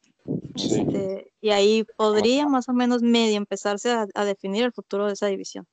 Sí. 0.55 0.79
Este, 0.81 1.33
y 1.41 1.49
ahí 1.49 1.83
podría 1.97 2.47
más 2.47 2.69
o 2.69 2.73
menos 2.73 3.01
medio 3.01 3.35
empezarse 3.35 3.91
a, 3.91 4.07
a 4.13 4.25
definir 4.25 4.63
el 4.63 4.71
futuro 4.71 5.07
de 5.07 5.13
esa 5.13 5.27
división. 5.27 5.67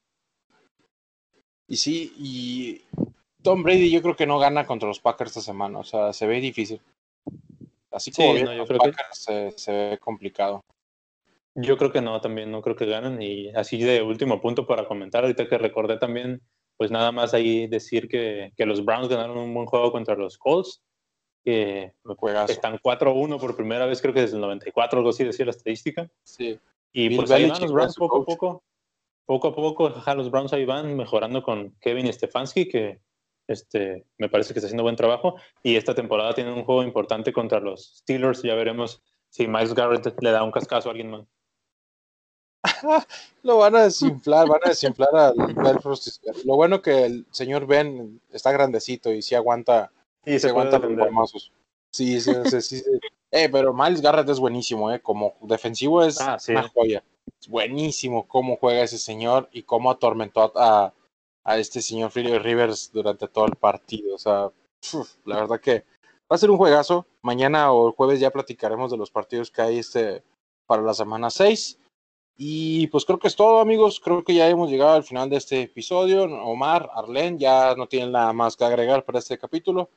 Y 1.68 1.76
sí, 1.76 2.12
y 2.18 2.82
Tom 3.42 3.62
Brady 3.62 3.90
yo 3.90 4.02
creo 4.02 4.16
que 4.16 4.26
no 4.26 4.38
gana 4.38 4.66
contra 4.66 4.88
los 4.88 4.98
Packers 5.00 5.30
esta 5.30 5.40
semana, 5.52 5.78
o 5.78 5.84
sea, 5.84 6.12
se 6.12 6.26
ve 6.26 6.40
difícil. 6.40 6.80
Así 7.90 8.10
Sí, 8.12 8.16
como 8.22 8.28
no, 8.28 8.34
vienen 8.34 8.58
yo 8.58 8.66
creo 8.66 8.80
que- 8.80 8.92
se, 9.12 9.50
se 9.52 9.72
ve 9.72 9.98
complicado. 9.98 10.60
Yo 11.56 11.76
creo 11.76 11.90
que 11.90 12.00
no, 12.00 12.20
también 12.20 12.50
no 12.50 12.62
creo 12.62 12.76
que 12.76 12.86
ganen. 12.86 13.20
Y 13.20 13.50
así 13.50 13.82
de 13.82 14.02
último 14.02 14.40
punto 14.40 14.66
para 14.66 14.86
comentar, 14.86 15.24
ahorita 15.24 15.48
que 15.48 15.58
recordé 15.58 15.98
también, 15.98 16.40
pues 16.76 16.90
nada 16.90 17.10
más 17.12 17.34
ahí 17.34 17.66
decir 17.66 18.08
que, 18.08 18.52
que 18.56 18.66
los 18.66 18.84
Browns 18.84 19.08
ganaron 19.08 19.36
un 19.38 19.52
buen 19.52 19.66
juego 19.66 19.90
contra 19.90 20.14
los 20.14 20.38
Colts, 20.38 20.80
que 21.44 21.92
Juegazo. 22.04 22.52
están 22.52 22.78
4-1 22.78 23.38
por 23.40 23.56
primera 23.56 23.86
vez, 23.86 24.00
creo 24.00 24.14
que 24.14 24.20
desde 24.20 24.36
el 24.36 24.42
94, 24.42 24.98
algo 24.98 25.10
así 25.10 25.24
decía 25.24 25.44
la 25.46 25.50
estadística. 25.50 26.08
Sí. 26.22 26.58
Y 26.92 27.08
Bill 27.08 27.16
pues 27.18 27.30
ahí 27.32 27.48
van 27.48 27.60
los 27.60 27.72
Browns 27.72 27.96
poco 27.96 28.22
a 28.22 28.24
poco. 28.24 28.62
Poco 29.26 29.48
a 29.48 29.54
poco, 29.54 29.88
los 29.88 30.30
Browns 30.30 30.52
ahí 30.52 30.64
van 30.64 30.96
mejorando 30.96 31.42
con 31.42 31.74
Kevin 31.80 32.12
Stefanski, 32.12 32.68
que 32.68 33.00
este, 33.50 34.06
me 34.16 34.28
parece 34.28 34.52
que 34.52 34.60
está 34.60 34.66
haciendo 34.68 34.84
buen 34.84 34.96
trabajo. 34.96 35.34
Y 35.62 35.76
esta 35.76 35.94
temporada 35.94 36.34
tienen 36.34 36.54
un 36.54 36.64
juego 36.64 36.82
importante 36.82 37.32
contra 37.32 37.60
los 37.60 37.96
Steelers. 37.98 38.42
Ya 38.42 38.54
veremos 38.54 39.02
si 39.28 39.46
Miles 39.46 39.74
Garrett 39.74 40.14
le 40.22 40.30
da 40.30 40.42
un 40.42 40.52
cascazo 40.52 40.88
a 40.88 40.92
alguien 40.92 41.10
más. 41.10 41.26
Lo 43.42 43.58
van 43.58 43.74
a 43.74 43.82
desinflar, 43.84 44.46
van 44.48 44.60
a 44.64 44.68
desinflar 44.68 45.08
al 45.14 45.34
Ben. 45.54 45.78
Lo 46.44 46.56
bueno 46.56 46.82
que 46.82 47.04
el 47.06 47.26
señor 47.30 47.66
Ben 47.66 48.20
está 48.32 48.52
grandecito 48.52 49.12
y 49.12 49.22
sí 49.22 49.34
aguanta, 49.34 49.90
Y 50.24 50.32
se 50.32 50.40
se 50.40 50.48
aguanta 50.50 50.78
los. 50.78 51.52
Sí, 51.92 52.20
sí, 52.20 52.32
sí, 52.44 52.60
sí, 52.60 52.78
sí. 52.78 52.90
Eh, 53.32 53.48
pero 53.50 53.72
Miles 53.72 54.00
Garrett 54.00 54.28
es 54.28 54.38
buenísimo, 54.38 54.92
eh. 54.92 55.00
Como 55.00 55.34
defensivo 55.40 56.04
es 56.04 56.20
Ah, 56.20 56.38
sí. 56.38 56.52
una 56.52 56.68
joya. 56.68 57.02
Es 57.40 57.48
buenísimo 57.48 58.28
cómo 58.28 58.56
juega 58.56 58.82
ese 58.82 58.98
señor 58.98 59.48
y 59.52 59.62
cómo 59.62 59.90
atormentó 59.90 60.52
a, 60.56 60.92
a 61.44 61.58
este 61.58 61.80
señor 61.82 62.10
Philip 62.10 62.40
Rivers 62.42 62.90
durante 62.92 63.28
todo 63.28 63.46
el 63.46 63.56
partido. 63.56 64.14
O 64.14 64.18
sea, 64.18 64.50
uf, 64.92 65.16
la 65.24 65.36
verdad 65.36 65.60
que 65.60 65.84
va 66.30 66.36
a 66.36 66.38
ser 66.38 66.50
un 66.50 66.56
juegazo. 66.58 67.06
Mañana 67.22 67.72
o 67.72 67.88
el 67.88 67.94
jueves 67.94 68.20
ya 68.20 68.30
platicaremos 68.30 68.90
de 68.90 68.96
los 68.96 69.10
partidos 69.10 69.50
que 69.50 69.62
hay 69.62 69.78
este 69.78 70.22
para 70.66 70.82
la 70.82 70.94
semana 70.94 71.30
6. 71.30 71.78
Y 72.42 72.86
pues 72.86 73.04
creo 73.04 73.18
que 73.18 73.28
es 73.28 73.36
todo, 73.36 73.60
amigos. 73.60 74.00
Creo 74.00 74.24
que 74.24 74.34
ya 74.34 74.48
hemos 74.48 74.70
llegado 74.70 74.92
al 74.94 75.04
final 75.04 75.28
de 75.28 75.36
este 75.36 75.62
episodio. 75.62 76.24
Omar, 76.24 76.88
Arlen, 76.94 77.38
ya 77.38 77.74
no 77.74 77.86
tienen 77.86 78.12
nada 78.12 78.32
más 78.32 78.56
que 78.56 78.64
agregar 78.64 79.04
para 79.04 79.18
este 79.18 79.36
capítulo. 79.38 79.90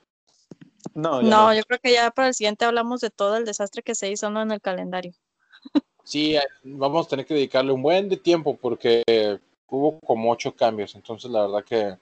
No, 0.94 1.22
ya 1.22 1.30
No, 1.30 1.48
no. 1.48 1.54
yo 1.54 1.64
creo 1.64 1.80
que 1.82 1.94
ya 1.94 2.12
para 2.12 2.28
el 2.28 2.34
siguiente 2.34 2.66
hablamos 2.66 3.00
de 3.00 3.10
todo 3.10 3.38
el 3.38 3.46
desastre 3.46 3.82
que 3.82 3.96
se 3.96 4.12
hizo 4.12 4.30
¿no? 4.30 4.42
en 4.42 4.52
el 4.52 4.60
calendario. 4.60 5.14
Sí, 6.04 6.36
eh, 6.36 6.42
vamos 6.64 7.06
a 7.06 7.10
tener 7.12 7.26
que 7.26 7.34
dedicarle 7.34 7.72
un 7.72 7.82
buen 7.82 8.10
de 8.10 8.18
tiempo 8.18 8.58
porque 8.58 9.04
hubo 9.70 10.00
como 10.00 10.32
ocho 10.32 10.56
cambios. 10.56 10.96
Entonces, 10.96 11.32
la 11.32 11.42
verdad 11.42 11.64
que, 11.64 11.98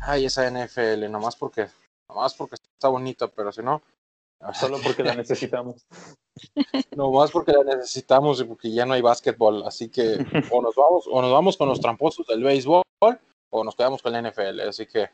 ay, 0.00 0.26
esa 0.26 0.50
NFL, 0.50 1.10
nomás 1.10 1.36
porque, 1.36 1.68
nomás 2.08 2.34
porque 2.34 2.56
está 2.56 2.88
bonita, 2.88 3.28
pero 3.28 3.52
si 3.52 3.62
no, 3.62 3.82
Solo 4.54 4.78
porque 4.82 5.02
la 5.02 5.14
necesitamos. 5.14 5.86
nomás 6.96 7.30
porque 7.30 7.52
la 7.52 7.64
necesitamos 7.64 8.40
y 8.40 8.44
porque 8.44 8.70
ya 8.70 8.84
no 8.84 8.94
hay 8.94 9.02
básquetbol. 9.02 9.64
Así 9.64 9.88
que, 9.88 10.16
o 10.52 10.62
nos 10.62 10.74
vamos, 10.74 11.08
o 11.10 11.22
nos 11.22 11.32
vamos 11.32 11.56
con 11.56 11.68
los 11.68 11.80
tramposos 11.80 12.26
del 12.26 12.42
béisbol, 12.42 12.82
o 13.50 13.64
nos 13.64 13.74
quedamos 13.74 14.02
con 14.02 14.12
la 14.12 14.22
NFL. 14.22 14.60
Así 14.60 14.86
que 14.86 15.08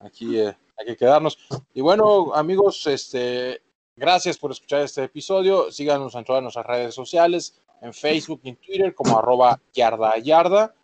aquí 0.00 0.38
eh, 0.38 0.56
hay 0.76 0.86
que 0.86 0.96
quedarnos. 0.96 1.38
Y 1.74 1.80
bueno, 1.80 2.34
amigos, 2.34 2.86
este, 2.86 3.62
gracias 3.96 4.38
por 4.38 4.50
escuchar 4.50 4.82
este 4.82 5.04
episodio. 5.04 5.70
Síganos 5.70 6.14
en 6.14 6.24
todas 6.24 6.42
nuestras 6.42 6.66
redes 6.66 6.94
sociales, 6.94 7.60
en 7.80 7.94
Facebook 7.94 8.40
y 8.42 8.50
en 8.50 8.56
Twitter 8.56 8.94
como 8.94 9.18
arroba 9.18 9.60
yarda 9.72 10.18
yarda. 10.18 10.74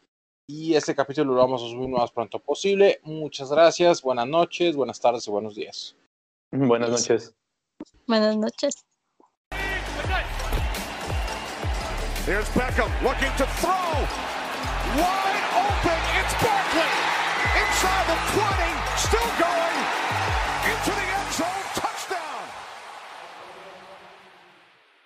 Y 0.47 0.75
este 0.75 0.95
capítulo 0.95 1.35
lo 1.35 1.41
vamos 1.41 1.63
a 1.63 1.67
subir 1.67 1.89
lo 1.89 1.99
más 1.99 2.11
pronto 2.11 2.39
posible. 2.39 3.01
Muchas 3.05 3.51
gracias, 3.51 4.03
buenas 4.03 4.27
noches, 4.27 4.75
buenas 4.75 5.01
tardes 5.01 5.27
y 5.29 5.31
buenos 5.31 5.55
días. 5.55 5.97
Buenas 6.51 6.91
noches. 6.91 7.35
Buenas 8.07 8.37
noches. 8.37 8.85
Here's 12.27 12.49
Beckham 12.51 12.89
looking 13.03 13.33
to 13.37 13.47
throw. 13.61 13.73
Wide 14.97 15.52